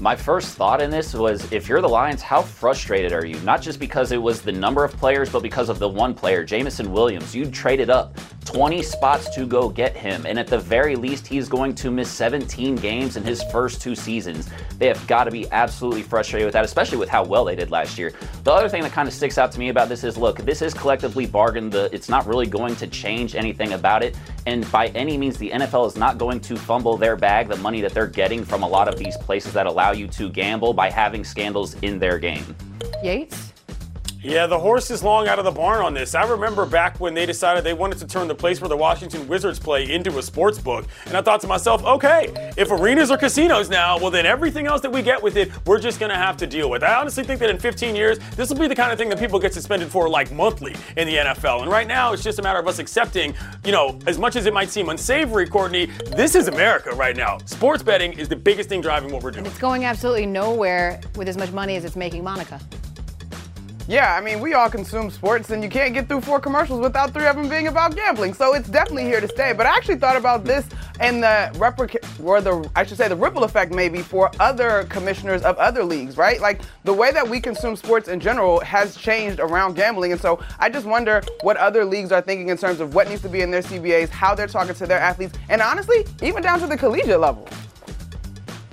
My 0.00 0.16
first 0.16 0.56
thought 0.56 0.80
in 0.80 0.88
this 0.88 1.12
was 1.12 1.52
if 1.52 1.68
you're 1.68 1.82
the 1.82 1.88
Lions, 1.88 2.22
how 2.22 2.40
frustrated 2.40 3.12
are 3.12 3.26
you? 3.26 3.38
Not 3.40 3.60
just 3.60 3.78
because 3.78 4.12
it 4.12 4.16
was 4.16 4.40
the 4.40 4.50
number 4.50 4.82
of 4.82 4.92
players, 4.96 5.28
but 5.28 5.42
because 5.42 5.68
of 5.68 5.78
the 5.78 5.88
one 5.88 6.14
player, 6.14 6.42
Jameson 6.42 6.90
Williams. 6.90 7.34
You 7.34 7.44
traded 7.50 7.90
up 7.90 8.16
20 8.46 8.82
spots 8.82 9.28
to 9.34 9.46
go 9.46 9.68
get 9.68 9.94
him, 9.94 10.24
and 10.24 10.38
at 10.38 10.46
the 10.46 10.58
very 10.58 10.96
least, 10.96 11.26
he's 11.26 11.50
going 11.50 11.74
to 11.74 11.90
miss 11.90 12.10
17 12.10 12.76
games 12.76 13.18
in 13.18 13.22
his 13.22 13.42
first 13.52 13.82
two 13.82 13.94
seasons. 13.94 14.48
They 14.78 14.86
have 14.86 15.06
got 15.06 15.24
to 15.24 15.30
be 15.30 15.48
absolutely 15.52 16.02
frustrated 16.02 16.46
with 16.46 16.54
that, 16.54 16.64
especially 16.64 16.96
with 16.96 17.10
how 17.10 17.22
well 17.22 17.44
they 17.44 17.54
did 17.54 17.70
last 17.70 17.98
year. 17.98 18.14
The 18.42 18.52
other 18.52 18.70
thing 18.70 18.82
that 18.82 18.92
kind 18.92 19.06
of 19.06 19.12
sticks 19.12 19.36
out 19.36 19.52
to 19.52 19.58
me 19.58 19.68
about 19.68 19.90
this 19.90 20.02
is 20.02 20.16
look, 20.16 20.38
this 20.38 20.62
is 20.62 20.72
collectively 20.72 21.26
bargained. 21.26 21.72
The, 21.72 21.94
it's 21.94 22.08
not 22.08 22.26
really 22.26 22.46
going 22.46 22.74
to 22.76 22.86
change 22.86 23.34
anything 23.34 23.74
about 23.74 24.02
it. 24.02 24.16
And 24.46 24.68
by 24.72 24.88
any 24.88 25.18
means, 25.18 25.36
the 25.36 25.50
NFL 25.50 25.86
is 25.86 25.96
not 25.96 26.16
going 26.16 26.40
to 26.40 26.56
fumble 26.56 26.96
their 26.96 27.16
bag, 27.16 27.48
the 27.48 27.56
money 27.56 27.82
that 27.82 27.92
they're 27.92 28.06
getting 28.06 28.44
from 28.44 28.62
a 28.62 28.68
lot 28.68 28.88
of 28.88 28.98
these 28.98 29.16
places 29.18 29.52
that 29.52 29.66
allow 29.66 29.89
you 29.92 30.06
to 30.08 30.28
gamble 30.30 30.72
by 30.72 30.90
having 30.90 31.24
scandals 31.24 31.74
in 31.82 31.98
their 31.98 32.18
game. 32.18 32.56
Yates? 33.02 33.49
Yeah, 34.22 34.46
the 34.46 34.58
horse 34.58 34.90
is 34.90 35.02
long 35.02 35.28
out 35.28 35.38
of 35.38 35.46
the 35.46 35.50
barn 35.50 35.82
on 35.82 35.94
this. 35.94 36.14
I 36.14 36.24
remember 36.24 36.66
back 36.66 37.00
when 37.00 37.14
they 37.14 37.24
decided 37.24 37.64
they 37.64 37.72
wanted 37.72 37.96
to 38.00 38.06
turn 38.06 38.28
the 38.28 38.34
place 38.34 38.60
where 38.60 38.68
the 38.68 38.76
Washington 38.76 39.26
Wizards 39.26 39.58
play 39.58 39.90
into 39.90 40.18
a 40.18 40.22
sports 40.22 40.58
book. 40.58 40.84
And 41.06 41.16
I 41.16 41.22
thought 41.22 41.40
to 41.40 41.46
myself, 41.46 41.82
okay, 41.84 42.52
if 42.58 42.70
arenas 42.70 43.10
are 43.10 43.16
casinos 43.16 43.70
now, 43.70 43.98
well, 43.98 44.10
then 44.10 44.26
everything 44.26 44.66
else 44.66 44.82
that 44.82 44.92
we 44.92 45.00
get 45.00 45.22
with 45.22 45.38
it, 45.38 45.50
we're 45.66 45.80
just 45.80 45.98
going 45.98 46.10
to 46.10 46.18
have 46.18 46.36
to 46.36 46.46
deal 46.46 46.68
with. 46.68 46.82
I 46.82 46.96
honestly 46.96 47.24
think 47.24 47.40
that 47.40 47.48
in 47.48 47.58
15 47.58 47.96
years, 47.96 48.18
this 48.36 48.50
will 48.50 48.58
be 48.58 48.68
the 48.68 48.74
kind 48.74 48.92
of 48.92 48.98
thing 48.98 49.08
that 49.08 49.18
people 49.18 49.38
get 49.38 49.54
suspended 49.54 49.90
for 49.90 50.06
like 50.06 50.30
monthly 50.32 50.76
in 50.98 51.06
the 51.06 51.16
NFL. 51.16 51.62
And 51.62 51.70
right 51.70 51.86
now, 51.86 52.12
it's 52.12 52.22
just 52.22 52.38
a 52.38 52.42
matter 52.42 52.58
of 52.58 52.68
us 52.68 52.78
accepting, 52.78 53.34
you 53.64 53.72
know, 53.72 53.98
as 54.06 54.18
much 54.18 54.36
as 54.36 54.44
it 54.44 54.52
might 54.52 54.68
seem 54.68 54.90
unsavory, 54.90 55.46
Courtney, 55.46 55.86
this 56.14 56.34
is 56.34 56.46
America 56.48 56.90
right 56.90 57.16
now. 57.16 57.38
Sports 57.46 57.82
betting 57.82 58.12
is 58.12 58.28
the 58.28 58.36
biggest 58.36 58.68
thing 58.68 58.82
driving 58.82 59.10
what 59.12 59.22
we're 59.22 59.30
doing. 59.30 59.46
And 59.46 59.46
it's 59.46 59.58
going 59.58 59.86
absolutely 59.86 60.26
nowhere 60.26 61.00
with 61.16 61.26
as 61.26 61.38
much 61.38 61.52
money 61.52 61.76
as 61.76 61.86
it's 61.86 61.96
making 61.96 62.22
Monica. 62.22 62.60
Yeah, 63.90 64.14
I 64.14 64.20
mean, 64.20 64.38
we 64.38 64.54
all 64.54 64.70
consume 64.70 65.10
sports, 65.10 65.50
and 65.50 65.64
you 65.64 65.68
can't 65.68 65.92
get 65.92 66.06
through 66.06 66.20
four 66.20 66.38
commercials 66.38 66.78
without 66.78 67.12
three 67.12 67.26
of 67.26 67.34
them 67.34 67.48
being 67.48 67.66
about 67.66 67.96
gambling. 67.96 68.34
So 68.34 68.54
it's 68.54 68.68
definitely 68.68 69.02
here 69.02 69.20
to 69.20 69.26
stay. 69.26 69.52
But 69.52 69.66
I 69.66 69.76
actually 69.76 69.96
thought 69.96 70.14
about 70.14 70.44
this 70.44 70.64
and 71.00 71.20
the 71.24 71.50
replica, 71.58 71.98
or 72.22 72.40
the 72.40 72.70
I 72.76 72.86
should 72.86 72.98
say, 72.98 73.08
the 73.08 73.16
ripple 73.16 73.42
effect 73.42 73.74
maybe 73.74 74.00
for 74.00 74.30
other 74.38 74.84
commissioners 74.84 75.42
of 75.42 75.58
other 75.58 75.82
leagues, 75.82 76.16
right? 76.16 76.40
Like 76.40 76.60
the 76.84 76.92
way 76.92 77.10
that 77.10 77.28
we 77.28 77.40
consume 77.40 77.74
sports 77.74 78.06
in 78.06 78.20
general 78.20 78.60
has 78.60 78.96
changed 78.96 79.40
around 79.40 79.74
gambling, 79.74 80.12
and 80.12 80.20
so 80.20 80.38
I 80.60 80.70
just 80.70 80.86
wonder 80.86 81.20
what 81.40 81.56
other 81.56 81.84
leagues 81.84 82.12
are 82.12 82.20
thinking 82.20 82.48
in 82.48 82.58
terms 82.58 82.78
of 82.78 82.94
what 82.94 83.08
needs 83.08 83.22
to 83.22 83.28
be 83.28 83.40
in 83.40 83.50
their 83.50 83.62
CBAs, 83.62 84.08
how 84.08 84.36
they're 84.36 84.46
talking 84.46 84.74
to 84.76 84.86
their 84.86 85.00
athletes, 85.00 85.36
and 85.48 85.60
honestly, 85.60 86.06
even 86.22 86.44
down 86.44 86.60
to 86.60 86.68
the 86.68 86.76
collegiate 86.76 87.18
level. 87.18 87.48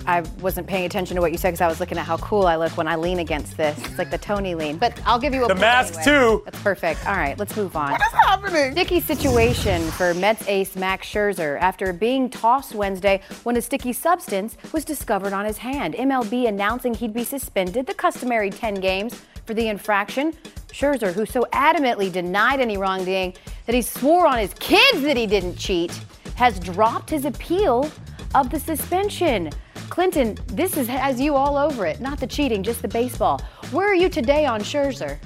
I 0.08 0.22
wasn't 0.40 0.66
paying 0.66 0.86
attention 0.86 1.16
to 1.16 1.20
what 1.20 1.32
you 1.32 1.36
said 1.38 1.50
because 1.50 1.60
I 1.60 1.68
was 1.68 1.80
looking 1.80 1.98
at 1.98 2.06
how 2.06 2.16
cool 2.16 2.46
I 2.46 2.56
look 2.56 2.74
when 2.78 2.88
I 2.88 2.96
lean 2.96 3.18
against 3.18 3.58
this. 3.58 3.78
It's 3.84 3.98
like 3.98 4.10
the 4.10 4.16
Tony 4.16 4.54
lean. 4.54 4.78
But 4.78 4.98
I'll 5.04 5.18
give 5.18 5.34
you 5.34 5.44
a 5.44 5.48
The 5.48 5.52
point 5.54 5.60
mask, 5.60 5.94
anyway. 5.98 6.04
too. 6.04 6.42
That's 6.46 6.62
perfect. 6.62 7.06
All 7.06 7.14
right, 7.14 7.38
let's 7.38 7.54
move 7.58 7.76
on. 7.76 7.90
What 7.90 8.00
is 8.00 8.12
happening? 8.12 8.72
Sticky 8.72 9.00
situation 9.00 9.82
for 9.90 10.14
Mets 10.14 10.48
ace 10.48 10.76
Max 10.76 11.06
Scherzer 11.06 11.60
after 11.60 11.92
being 11.92 12.30
tossed 12.30 12.74
Wednesday 12.74 13.20
when 13.42 13.58
a 13.58 13.60
sticky 13.60 13.92
substance 13.92 14.56
was 14.72 14.82
discovered 14.82 15.34
on 15.34 15.44
his 15.44 15.58
hand. 15.58 15.92
MLB 15.92 16.48
announcing 16.48 16.94
he'd 16.94 17.12
be 17.12 17.22
suspended 17.24 17.86
the 17.86 17.92
customary 17.92 18.48
10 18.48 18.76
games 18.76 19.20
for 19.44 19.52
the 19.52 19.68
infraction. 19.68 20.32
Scherzer, 20.72 21.12
who 21.12 21.26
so 21.26 21.46
adamantly 21.52 22.10
denied 22.10 22.60
any 22.60 22.78
wrongdoing 22.78 23.34
that 23.66 23.74
he 23.74 23.82
swore 23.82 24.26
on 24.26 24.38
his 24.38 24.54
kids 24.54 25.02
that 25.02 25.18
he 25.18 25.26
didn't 25.26 25.56
cheat, 25.56 25.92
has 26.36 26.58
dropped 26.58 27.10
his 27.10 27.26
appeal 27.26 27.90
of 28.34 28.48
the 28.48 28.58
suspension. 28.58 29.50
Clinton, 29.88 30.38
this 30.46 30.76
is 30.76 30.86
has 30.86 31.20
you 31.20 31.34
all 31.34 31.56
over 31.56 31.86
it. 31.86 32.00
Not 32.00 32.20
the 32.20 32.26
cheating, 32.26 32.62
just 32.62 32.82
the 32.82 32.88
baseball. 32.88 33.40
Where 33.70 33.86
are 33.86 33.94
you 33.94 34.08
today 34.08 34.46
on 34.46 34.60
Scherzer? 34.60 35.18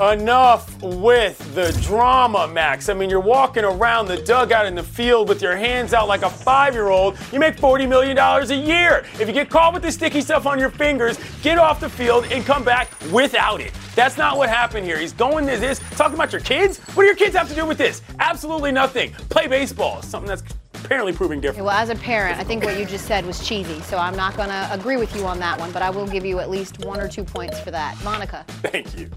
Enough 0.12 0.80
with 0.82 1.54
the 1.54 1.72
drama, 1.82 2.46
Max. 2.46 2.88
I 2.88 2.94
mean, 2.94 3.10
you're 3.10 3.18
walking 3.18 3.64
around 3.64 4.06
the 4.06 4.18
dugout 4.18 4.66
in 4.66 4.74
the 4.74 4.82
field 4.82 5.28
with 5.28 5.42
your 5.42 5.56
hands 5.56 5.92
out 5.92 6.06
like 6.06 6.22
a 6.22 6.30
five 6.30 6.74
year 6.74 6.88
old. 6.88 7.18
You 7.32 7.40
make 7.40 7.56
$40 7.56 7.88
million 7.88 8.16
a 8.16 8.54
year. 8.54 9.04
If 9.18 9.26
you 9.26 9.34
get 9.34 9.50
caught 9.50 9.74
with 9.74 9.82
the 9.82 9.90
sticky 9.90 10.20
stuff 10.20 10.46
on 10.46 10.60
your 10.60 10.70
fingers, 10.70 11.18
get 11.42 11.58
off 11.58 11.80
the 11.80 11.90
field 11.90 12.26
and 12.30 12.44
come 12.44 12.62
back 12.62 12.90
without 13.10 13.60
it. 13.60 13.72
That's 13.96 14.16
not 14.16 14.36
what 14.36 14.48
happened 14.48 14.86
here. 14.86 14.98
He's 14.98 15.12
going 15.12 15.46
to 15.48 15.56
this, 15.56 15.80
talking 15.96 16.14
about 16.14 16.30
your 16.32 16.42
kids. 16.42 16.78
What 16.94 17.02
do 17.02 17.06
your 17.06 17.16
kids 17.16 17.34
have 17.34 17.48
to 17.48 17.54
do 17.54 17.66
with 17.66 17.78
this? 17.78 18.02
Absolutely 18.20 18.70
nothing. 18.70 19.12
Play 19.30 19.48
baseball, 19.48 20.02
something 20.02 20.28
that's 20.28 20.42
apparently 20.84 21.12
proving 21.12 21.40
different. 21.40 21.66
Well, 21.66 21.76
as 21.76 21.90
a 21.90 21.94
parent, 21.94 22.38
I 22.38 22.44
think 22.44 22.64
what 22.64 22.78
you 22.78 22.84
just 22.84 23.06
said 23.06 23.24
was 23.26 23.46
cheesy, 23.46 23.80
so 23.82 23.98
I'm 23.98 24.16
not 24.16 24.36
going 24.36 24.48
to 24.48 24.68
agree 24.72 24.96
with 24.96 25.14
you 25.14 25.26
on 25.26 25.38
that 25.40 25.58
one, 25.58 25.72
but 25.72 25.82
I 25.82 25.90
will 25.90 26.06
give 26.06 26.24
you 26.24 26.38
at 26.38 26.50
least 26.50 26.84
one 26.84 27.00
or 27.00 27.08
two 27.08 27.24
points 27.24 27.60
for 27.60 27.70
that. 27.70 28.02
Monica. 28.02 28.44
Thank 28.62 28.98
you. 28.98 29.10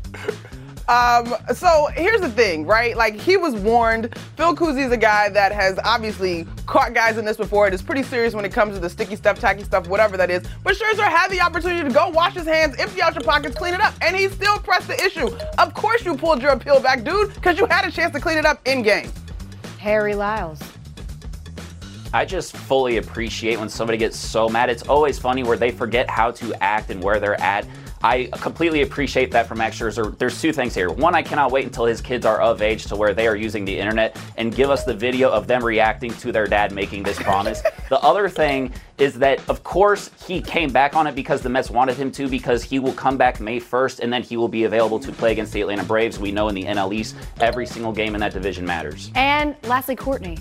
Um, 0.87 1.35
so 1.55 1.87
here's 1.93 2.19
the 2.19 2.29
thing, 2.29 2.65
right? 2.65 2.97
Like 2.97 3.15
he 3.15 3.37
was 3.37 3.55
warned. 3.55 4.13
Phil 4.35 4.53
Cuzzi 4.55 4.91
a 4.91 4.97
guy 4.97 5.29
that 5.29 5.53
has 5.53 5.79
obviously 5.85 6.45
caught 6.65 6.93
guys 6.93 7.17
in 7.17 7.23
this 7.23 7.37
before. 7.37 7.65
It 7.67 7.73
is 7.73 7.81
pretty 7.81 8.03
serious 8.03 8.33
when 8.33 8.43
it 8.43 8.51
comes 8.51 8.73
to 8.73 8.79
the 8.81 8.89
sticky 8.89 9.15
stuff, 9.15 9.39
tacky 9.39 9.63
stuff, 9.63 9.87
whatever 9.87 10.17
that 10.17 10.29
is. 10.29 10.43
But 10.63 10.75
Scherzer 10.75 11.07
had 11.07 11.29
the 11.29 11.39
opportunity 11.39 11.87
to 11.87 11.93
go 11.93 12.09
wash 12.09 12.33
his 12.33 12.45
hands, 12.45 12.75
empty 12.77 13.01
out 13.01 13.13
your 13.13 13.23
pockets, 13.23 13.55
clean 13.55 13.73
it 13.73 13.79
up, 13.79 13.93
and 14.01 14.17
he 14.17 14.27
still 14.27 14.57
pressed 14.57 14.89
the 14.89 15.01
issue. 15.01 15.29
Of 15.57 15.73
course 15.73 16.03
you 16.03 16.17
pulled 16.17 16.41
your 16.41 16.51
appeal 16.51 16.81
back, 16.81 17.03
dude, 17.03 17.33
because 17.35 17.57
you 17.57 17.67
had 17.67 17.87
a 17.87 17.91
chance 17.91 18.13
to 18.13 18.19
clean 18.19 18.37
it 18.37 18.45
up 18.45 18.59
in 18.67 18.81
game. 18.81 19.11
Harry 19.77 20.13
Lyles. 20.13 20.61
I 22.13 22.25
just 22.25 22.55
fully 22.55 22.97
appreciate 22.97 23.57
when 23.57 23.69
somebody 23.69 23.97
gets 23.97 24.17
so 24.17 24.49
mad. 24.49 24.69
It's 24.69 24.83
always 24.83 25.17
funny 25.17 25.43
where 25.43 25.55
they 25.55 25.71
forget 25.71 26.09
how 26.09 26.31
to 26.31 26.53
act 26.61 26.89
and 26.89 27.01
where 27.01 27.19
they're 27.19 27.39
at. 27.39 27.65
I 28.03 28.29
completely 28.33 28.81
appreciate 28.81 29.31
that 29.31 29.47
from 29.47 29.59
Max 29.59 29.79
Scherzer. 29.79 30.17
There's 30.17 30.41
two 30.41 30.51
things 30.51 30.73
here. 30.73 30.89
One, 30.89 31.13
I 31.13 31.21
cannot 31.21 31.51
wait 31.51 31.65
until 31.65 31.85
his 31.85 32.01
kids 32.01 32.25
are 32.25 32.41
of 32.41 32.61
age 32.61 32.85
to 32.85 32.95
where 32.95 33.13
they 33.13 33.27
are 33.27 33.35
using 33.35 33.63
the 33.63 33.77
internet 33.77 34.17
and 34.37 34.53
give 34.53 34.69
us 34.71 34.83
the 34.83 34.93
video 34.93 35.29
of 35.29 35.47
them 35.47 35.63
reacting 35.63 36.11
to 36.15 36.31
their 36.31 36.47
dad 36.47 36.71
making 36.71 37.03
this 37.03 37.17
promise. 37.19 37.61
the 37.89 37.99
other 37.99 38.27
thing 38.27 38.73
is 38.97 39.13
that, 39.19 39.47
of 39.49 39.63
course, 39.63 40.09
he 40.25 40.41
came 40.41 40.71
back 40.71 40.95
on 40.95 41.05
it 41.05 41.15
because 41.15 41.41
the 41.41 41.49
Mets 41.49 41.69
wanted 41.69 41.95
him 41.95 42.11
to, 42.13 42.27
because 42.27 42.63
he 42.63 42.79
will 42.79 42.93
come 42.93 43.17
back 43.17 43.39
May 43.39 43.59
1st 43.59 43.99
and 43.99 44.11
then 44.11 44.23
he 44.23 44.35
will 44.35 44.49
be 44.49 44.63
available 44.63 44.99
to 44.99 45.11
play 45.11 45.31
against 45.31 45.53
the 45.53 45.61
Atlanta 45.61 45.83
Braves. 45.83 46.17
We 46.17 46.31
know 46.31 46.49
in 46.49 46.55
the 46.55 46.65
NL 46.65 46.93
East, 46.93 47.15
every 47.39 47.67
single 47.67 47.93
game 47.93 48.15
in 48.15 48.21
that 48.21 48.33
division 48.33 48.65
matters. 48.65 49.11
And 49.15 49.55
lastly, 49.63 49.95
Courtney. 49.95 50.39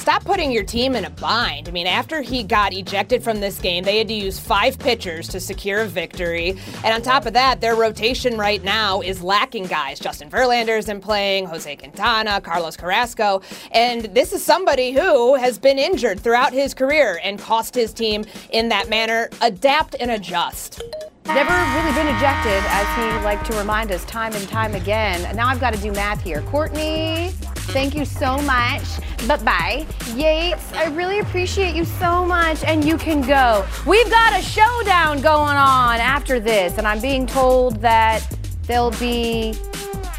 Stop 0.00 0.24
putting 0.24 0.50
your 0.50 0.64
team 0.64 0.96
in 0.96 1.04
a 1.04 1.10
bind. 1.10 1.68
I 1.68 1.72
mean, 1.72 1.86
after 1.86 2.22
he 2.22 2.42
got 2.42 2.72
ejected 2.72 3.22
from 3.22 3.40
this 3.40 3.58
game, 3.58 3.84
they 3.84 3.98
had 3.98 4.08
to 4.08 4.14
use 4.14 4.38
five 4.38 4.78
pitchers 4.78 5.28
to 5.28 5.40
secure 5.40 5.82
a 5.82 5.86
victory. 5.86 6.56
And 6.82 6.94
on 6.94 7.02
top 7.02 7.26
of 7.26 7.34
that, 7.34 7.60
their 7.60 7.74
rotation 7.74 8.38
right 8.38 8.64
now 8.64 9.02
is 9.02 9.22
lacking 9.22 9.66
guys. 9.66 10.00
Justin 10.00 10.30
Verlander 10.30 10.78
isn't 10.78 11.02
playing, 11.02 11.46
Jose 11.46 11.76
Quintana, 11.76 12.40
Carlos 12.40 12.76
Carrasco. 12.76 13.42
And 13.72 14.04
this 14.06 14.32
is 14.32 14.42
somebody 14.42 14.92
who 14.92 15.34
has 15.34 15.58
been 15.58 15.78
injured 15.78 16.18
throughout 16.20 16.52
his 16.52 16.72
career 16.72 17.20
and 17.22 17.38
cost 17.38 17.74
his 17.74 17.92
team 17.92 18.24
in 18.50 18.70
that 18.70 18.88
manner. 18.88 19.28
Adapt 19.42 19.96
and 20.00 20.10
adjust. 20.10 20.82
Never 21.26 21.52
really 21.52 21.92
been 21.92 22.08
ejected, 22.16 22.62
as 22.66 22.96
he 22.96 23.24
liked 23.24 23.46
to 23.52 23.56
remind 23.56 23.92
us 23.92 24.04
time 24.06 24.32
and 24.32 24.48
time 24.48 24.74
again. 24.74 25.36
Now 25.36 25.46
I've 25.46 25.60
got 25.60 25.74
to 25.74 25.80
do 25.80 25.92
math 25.92 26.22
here. 26.22 26.42
Courtney, 26.42 27.30
thank 27.70 27.94
you 27.94 28.04
so 28.04 28.38
much. 28.38 28.82
But 29.26 29.44
bye. 29.44 29.86
Yates, 30.14 30.72
I 30.72 30.86
really 30.86 31.20
appreciate 31.20 31.74
you 31.74 31.84
so 31.84 32.24
much. 32.24 32.62
And 32.64 32.84
you 32.84 32.96
can 32.96 33.20
go. 33.20 33.66
We've 33.86 34.10
got 34.10 34.38
a 34.38 34.42
showdown 34.42 35.20
going 35.20 35.56
on 35.56 36.00
after 36.00 36.40
this, 36.40 36.78
and 36.78 36.86
I'm 36.86 37.00
being 37.00 37.26
told 37.26 37.80
that 37.80 38.26
there'll 38.66 38.92
be 38.92 39.54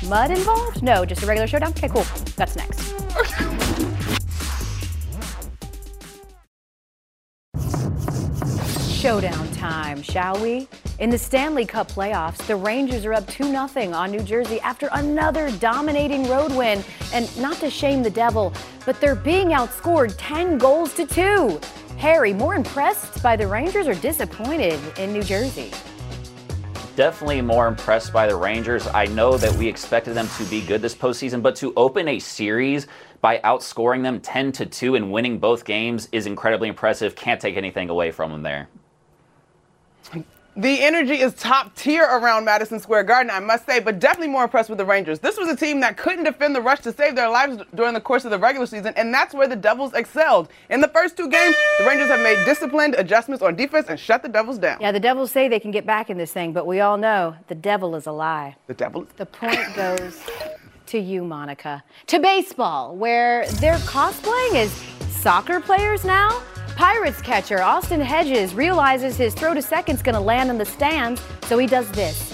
mud 0.08 0.32
involved? 0.32 0.84
No, 0.84 1.06
just 1.06 1.24
a 1.24 1.26
regular 1.26 1.48
showdown? 1.48 1.70
Okay, 1.70 1.88
cool. 1.88 2.06
That's 2.36 2.56
next. 2.56 2.92
Showdown 9.02 9.51
time, 9.62 10.02
shall 10.02 10.41
we? 10.41 10.67
In 10.97 11.12
the 11.12 11.17
Stanley 11.19 11.65
Cup 11.65 11.88
playoffs, 11.91 12.38
the 12.47 12.56
Rangers 12.56 13.06
are 13.06 13.13
up 13.13 13.28
2 13.28 13.43
0 13.43 13.93
on 13.93 14.10
New 14.10 14.24
Jersey 14.24 14.60
after 14.62 14.89
another 14.93 15.52
dominating 15.58 16.28
road 16.28 16.52
win. 16.52 16.84
And 17.13 17.30
not 17.39 17.58
to 17.58 17.69
shame 17.69 18.02
the 18.02 18.10
devil, 18.10 18.52
but 18.88 19.00
they're 19.00 19.13
being 19.13 19.50
outscored 19.50 20.15
10 20.17 20.58
goals 20.58 20.95
to 20.95 21.06
2. 21.06 21.62
Harry, 21.97 22.34
more 22.34 22.56
impressed 22.56 23.21
by 23.21 23.36
the 23.36 23.45
Rangers 23.45 23.88
or 23.88 23.93
disappointed 23.93 24.80
in 24.97 25.13
New 25.13 25.21
Jersey? 25.21 25.69
Definitely 26.95 27.41
more 27.41 27.67
impressed 27.67 28.12
by 28.12 28.26
the 28.26 28.36
Rangers. 28.36 28.88
I 28.88 29.06
know 29.06 29.38
that 29.38 29.54
we 29.58 29.67
expected 29.67 30.15
them 30.15 30.28
to 30.39 30.43
be 30.45 30.65
good 30.65 30.82
this 30.82 30.95
postseason, 30.95 31.43
but 31.43 31.56
to 31.58 31.71
open 31.78 32.08
a 32.08 32.17
series 32.17 32.88
by 33.21 33.38
outscoring 33.43 34.02
them 34.02 34.21
10 34.21 34.54
to 34.54 34.65
2 34.65 34.95
and 34.95 35.12
winning 35.12 35.38
both 35.38 35.65
games 35.65 36.10
is 36.12 36.26
incredibly 36.26 36.67
impressive. 36.67 37.15
Can't 37.15 37.39
take 37.39 37.58
anything 37.58 37.89
away 37.89 38.10
from 38.10 38.32
them 38.32 38.41
there. 38.41 38.67
The 40.58 40.82
energy 40.84 41.14
is 41.14 41.34
top 41.36 41.74
tier 41.76 42.04
around 42.04 42.44
Madison 42.44 42.78
Square 42.82 43.04
Garden, 43.04 43.32
I 43.32 43.40
must 43.40 43.66
say, 43.66 43.80
but 43.80 44.00
definitely 44.00 44.28
more 44.28 44.44
impressed 44.44 44.68
with 44.68 44.80
the 44.80 44.86
Rangers. 44.86 45.20
This 45.20 45.38
was 45.38 45.48
a 45.48 45.56
team 45.56 45.80
that 45.80 45.96
couldn't 45.96 46.26
defend 46.26 46.54
the 46.54 46.62
rush 46.62 46.82
to 46.82 46.92
save 46.92 47.16
their 47.16 47.30
lives 47.30 47.64
during 47.74 47.94
the 47.94 48.02
course 48.02 48.26
of 48.26 48.32
the 48.32 48.38
regular 48.38 48.66
season, 48.66 48.94
and 48.98 49.14
that's 49.14 49.34
where 49.34 49.48
the 49.48 49.56
Devils 49.56 49.94
excelled. 49.94 50.50
In 50.70 50.82
the 50.82 50.90
first 50.90 51.16
two 51.16 51.30
games, 51.30 51.56
the 51.80 51.86
Rangers 51.86 52.10
have 52.10 52.20
made 52.20 52.44
disciplined 52.44 52.96
adjustments 52.96 53.42
on 53.42 53.56
defense 53.56 53.88
and 53.88 53.98
shut 53.98 54.24
the 54.24 54.30
Devils 54.30 54.58
down. 54.58 54.82
Yeah, 54.82 54.92
the 54.92 55.00
Devils 55.00 55.32
say 55.32 55.48
they 55.48 55.60
can 55.60 55.72
get 55.72 55.86
back 55.86 56.10
in 56.10 56.18
this 56.18 56.34
thing, 56.34 56.52
but 56.52 56.68
we 56.68 56.82
all 56.82 56.98
know 56.98 57.38
the 57.48 57.56
devil 57.56 57.96
is 57.96 58.06
a 58.06 58.12
lie. 58.12 58.58
The 58.68 58.74
devil? 58.74 59.08
The 59.16 59.28
point 59.28 59.74
goes 59.74 60.22
to 60.88 61.00
you, 61.00 61.24
Monica. 61.24 61.82
To 62.08 62.20
baseball, 62.20 62.98
where 62.98 63.48
they're 63.62 63.78
cosplaying 63.78 64.56
as 64.56 64.72
soccer 65.22 65.62
players 65.62 66.04
now. 66.04 66.44
Pirates 66.82 67.22
catcher 67.22 67.62
Austin 67.62 68.02
Hedges 68.02 68.56
realizes 68.56 69.15
his 69.15 69.36
throw 69.36 69.54
to 69.54 69.62
second's 69.62 70.02
going 70.02 70.15
to 70.15 70.20
land 70.20 70.50
in 70.50 70.58
the 70.58 70.65
stands, 70.65 71.22
so 71.44 71.60
he 71.60 71.67
does 71.67 71.88
this. 71.91 72.34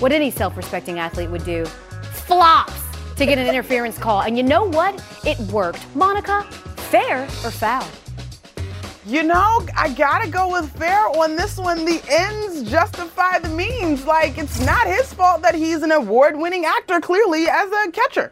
What 0.00 0.12
any 0.12 0.30
self 0.30 0.54
respecting 0.54 0.98
athlete 0.98 1.30
would 1.30 1.46
do 1.46 1.64
flops 1.64 2.74
to 3.16 3.24
get 3.24 3.38
an 3.38 3.46
interference 3.46 3.96
call. 3.96 4.20
And 4.20 4.36
you 4.36 4.42
know 4.42 4.64
what? 4.64 5.02
It 5.24 5.38
worked. 5.50 5.82
Monica, 5.96 6.42
fair 6.90 7.22
or 7.22 7.50
foul? 7.50 7.88
You 9.06 9.22
know, 9.22 9.66
I 9.74 9.88
gotta 9.94 10.28
go 10.28 10.52
with 10.52 10.70
fair 10.76 11.08
on 11.18 11.34
this 11.34 11.56
one. 11.56 11.86
The 11.86 12.02
ends 12.06 12.70
justify 12.70 13.38
the 13.38 13.48
means. 13.48 14.04
Like, 14.04 14.36
it's 14.36 14.60
not 14.60 14.86
his 14.86 15.14
fault 15.14 15.40
that 15.40 15.54
he's 15.54 15.82
an 15.82 15.92
award 15.92 16.36
winning 16.36 16.66
actor, 16.66 17.00
clearly, 17.00 17.48
as 17.48 17.72
a 17.72 17.90
catcher. 17.92 18.30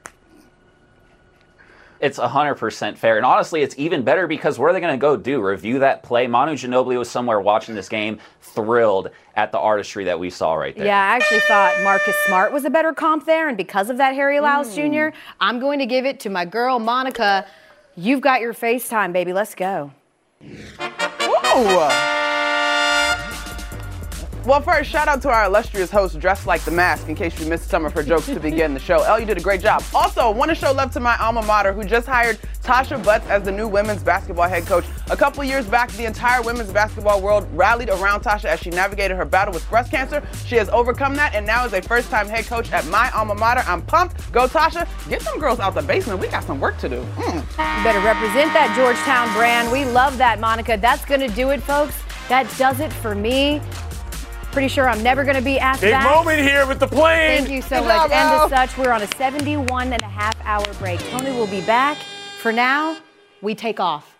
It's 2.04 2.18
100% 2.18 2.98
fair. 2.98 3.16
And 3.16 3.24
honestly, 3.24 3.62
it's 3.62 3.74
even 3.78 4.02
better 4.02 4.26
because 4.26 4.58
what 4.58 4.68
are 4.68 4.74
they 4.74 4.80
going 4.80 4.92
to 4.92 5.00
go 5.00 5.16
do? 5.16 5.40
Review 5.40 5.78
that 5.78 6.02
play? 6.02 6.26
Manu 6.26 6.52
Ginobili 6.52 6.98
was 6.98 7.10
somewhere 7.10 7.40
watching 7.40 7.74
this 7.74 7.88
game, 7.88 8.18
thrilled 8.42 9.08
at 9.36 9.52
the 9.52 9.58
artistry 9.58 10.04
that 10.04 10.20
we 10.20 10.28
saw 10.28 10.52
right 10.52 10.76
there. 10.76 10.84
Yeah, 10.84 11.00
I 11.00 11.16
actually 11.16 11.40
thought 11.40 11.72
Marcus 11.82 12.14
Smart 12.26 12.52
was 12.52 12.66
a 12.66 12.70
better 12.70 12.92
comp 12.92 13.24
there. 13.24 13.48
And 13.48 13.56
because 13.56 13.88
of 13.88 13.96
that, 13.96 14.14
Harry 14.14 14.38
Lyles 14.38 14.76
Mm. 14.76 15.10
Jr., 15.12 15.16
I'm 15.40 15.58
going 15.58 15.78
to 15.78 15.86
give 15.86 16.04
it 16.04 16.20
to 16.20 16.28
my 16.28 16.44
girl, 16.44 16.78
Monica. 16.78 17.46
You've 17.96 18.20
got 18.20 18.42
your 18.42 18.52
FaceTime, 18.52 19.14
baby. 19.14 19.32
Let's 19.32 19.54
go. 19.54 19.90
Ooh. 20.44 22.23
Well, 24.46 24.61
first, 24.61 24.90
shout 24.90 25.09
out 25.09 25.22
to 25.22 25.30
our 25.30 25.46
illustrious 25.46 25.90
host 25.90 26.18
dressed 26.18 26.46
like 26.46 26.61
the 26.66 26.70
mask 26.70 27.09
in 27.09 27.14
case 27.14 27.40
you 27.40 27.46
missed 27.46 27.70
some 27.70 27.87
of 27.87 27.94
her 27.94 28.02
jokes 28.02 28.26
to 28.26 28.38
begin 28.38 28.74
the 28.74 28.80
show. 28.80 29.02
Elle, 29.02 29.20
you 29.20 29.24
did 29.24 29.38
a 29.38 29.40
great 29.40 29.62
job. 29.62 29.83
Also, 29.94 30.30
want 30.30 30.50
to 30.50 30.54
show 30.54 30.70
love 30.70 30.92
to 30.92 31.00
my 31.00 31.16
alma 31.16 31.40
mater 31.40 31.72
who 31.72 31.83
just 31.83 32.07
hired 32.07 32.38
Tasha 32.62 33.02
Butts 33.02 33.26
as 33.28 33.42
the 33.42 33.50
new 33.50 33.66
women's 33.66 34.02
basketball 34.02 34.46
head 34.46 34.66
coach. 34.66 34.85
A 35.11 35.16
couple 35.16 35.42
years 35.44 35.64
back, 35.64 35.90
the 35.92 36.04
entire 36.04 36.42
women's 36.42 36.70
basketball 36.70 37.22
world 37.22 37.48
rallied 37.54 37.88
around 37.88 38.20
Tasha 38.22 38.44
as 38.44 38.61
she 38.61 38.68
navigated 38.68 39.16
her 39.16 39.24
battle 39.24 39.54
with 39.54 39.66
breast 39.70 39.90
cancer. 39.90 40.22
She 40.44 40.57
has 40.57 40.68
overcome 40.68 41.16
that 41.16 41.35
and 41.35 41.46
now 41.46 41.64
is 41.64 41.72
a 41.72 41.80
first 41.80 42.11
time 42.11 42.28
head 42.28 42.44
coach 42.44 42.70
at 42.70 42.85
my 42.88 43.11
alma 43.12 43.35
mater. 43.35 43.62
I'm 43.66 43.80
pumped. 43.80 44.30
Go, 44.30 44.46
Tasha. 44.46 44.87
Get 45.09 45.22
some 45.22 45.38
girls 45.38 45.59
out 45.59 45.74
the 45.74 45.80
basement. 45.80 46.20
We 46.20 46.28
got 46.28 46.44
some 46.44 46.61
work 46.61 46.76
to 46.80 46.88
do. 46.90 47.02
Mm. 47.16 47.37
You 47.37 47.85
better 47.85 48.00
represent 48.00 48.52
that 48.52 48.74
Georgetown 48.76 49.33
brand. 49.35 49.72
We 49.72 49.87
love 49.87 50.18
that, 50.18 50.38
Monica. 50.38 50.76
That's 50.76 51.07
going 51.07 51.20
to 51.20 51.28
do 51.28 51.48
it, 51.48 51.62
folks. 51.62 51.96
That 52.28 52.52
does 52.59 52.80
it 52.80 52.92
for 52.92 53.14
me. 53.14 53.62
Pretty 54.54 54.68
sure 54.68 54.88
I'm 54.88 55.02
never 55.02 55.24
going 55.24 55.34
to 55.34 55.42
be 55.42 55.58
asked 55.58 55.80
Big 55.80 55.90
back. 55.90 56.04
moment 56.04 56.38
here 56.38 56.64
with 56.64 56.78
the 56.78 56.86
plane. 56.86 57.38
Thank 57.38 57.50
you 57.50 57.60
so 57.60 57.80
Good 57.80 57.88
much. 57.88 58.08
job, 58.08 58.12
and 58.12 58.52
as 58.52 58.70
such, 58.70 58.78
we're 58.78 58.92
on 58.92 59.02
a 59.02 59.06
71 59.16 59.92
and 59.92 60.00
a 60.00 60.06
half 60.06 60.36
hour 60.44 60.64
break. 60.74 61.00
Tony 61.10 61.32
will 61.32 61.48
be 61.48 61.60
back. 61.62 61.98
For 62.38 62.52
now, 62.52 62.96
we 63.42 63.56
take 63.56 63.80
off. 63.80 64.16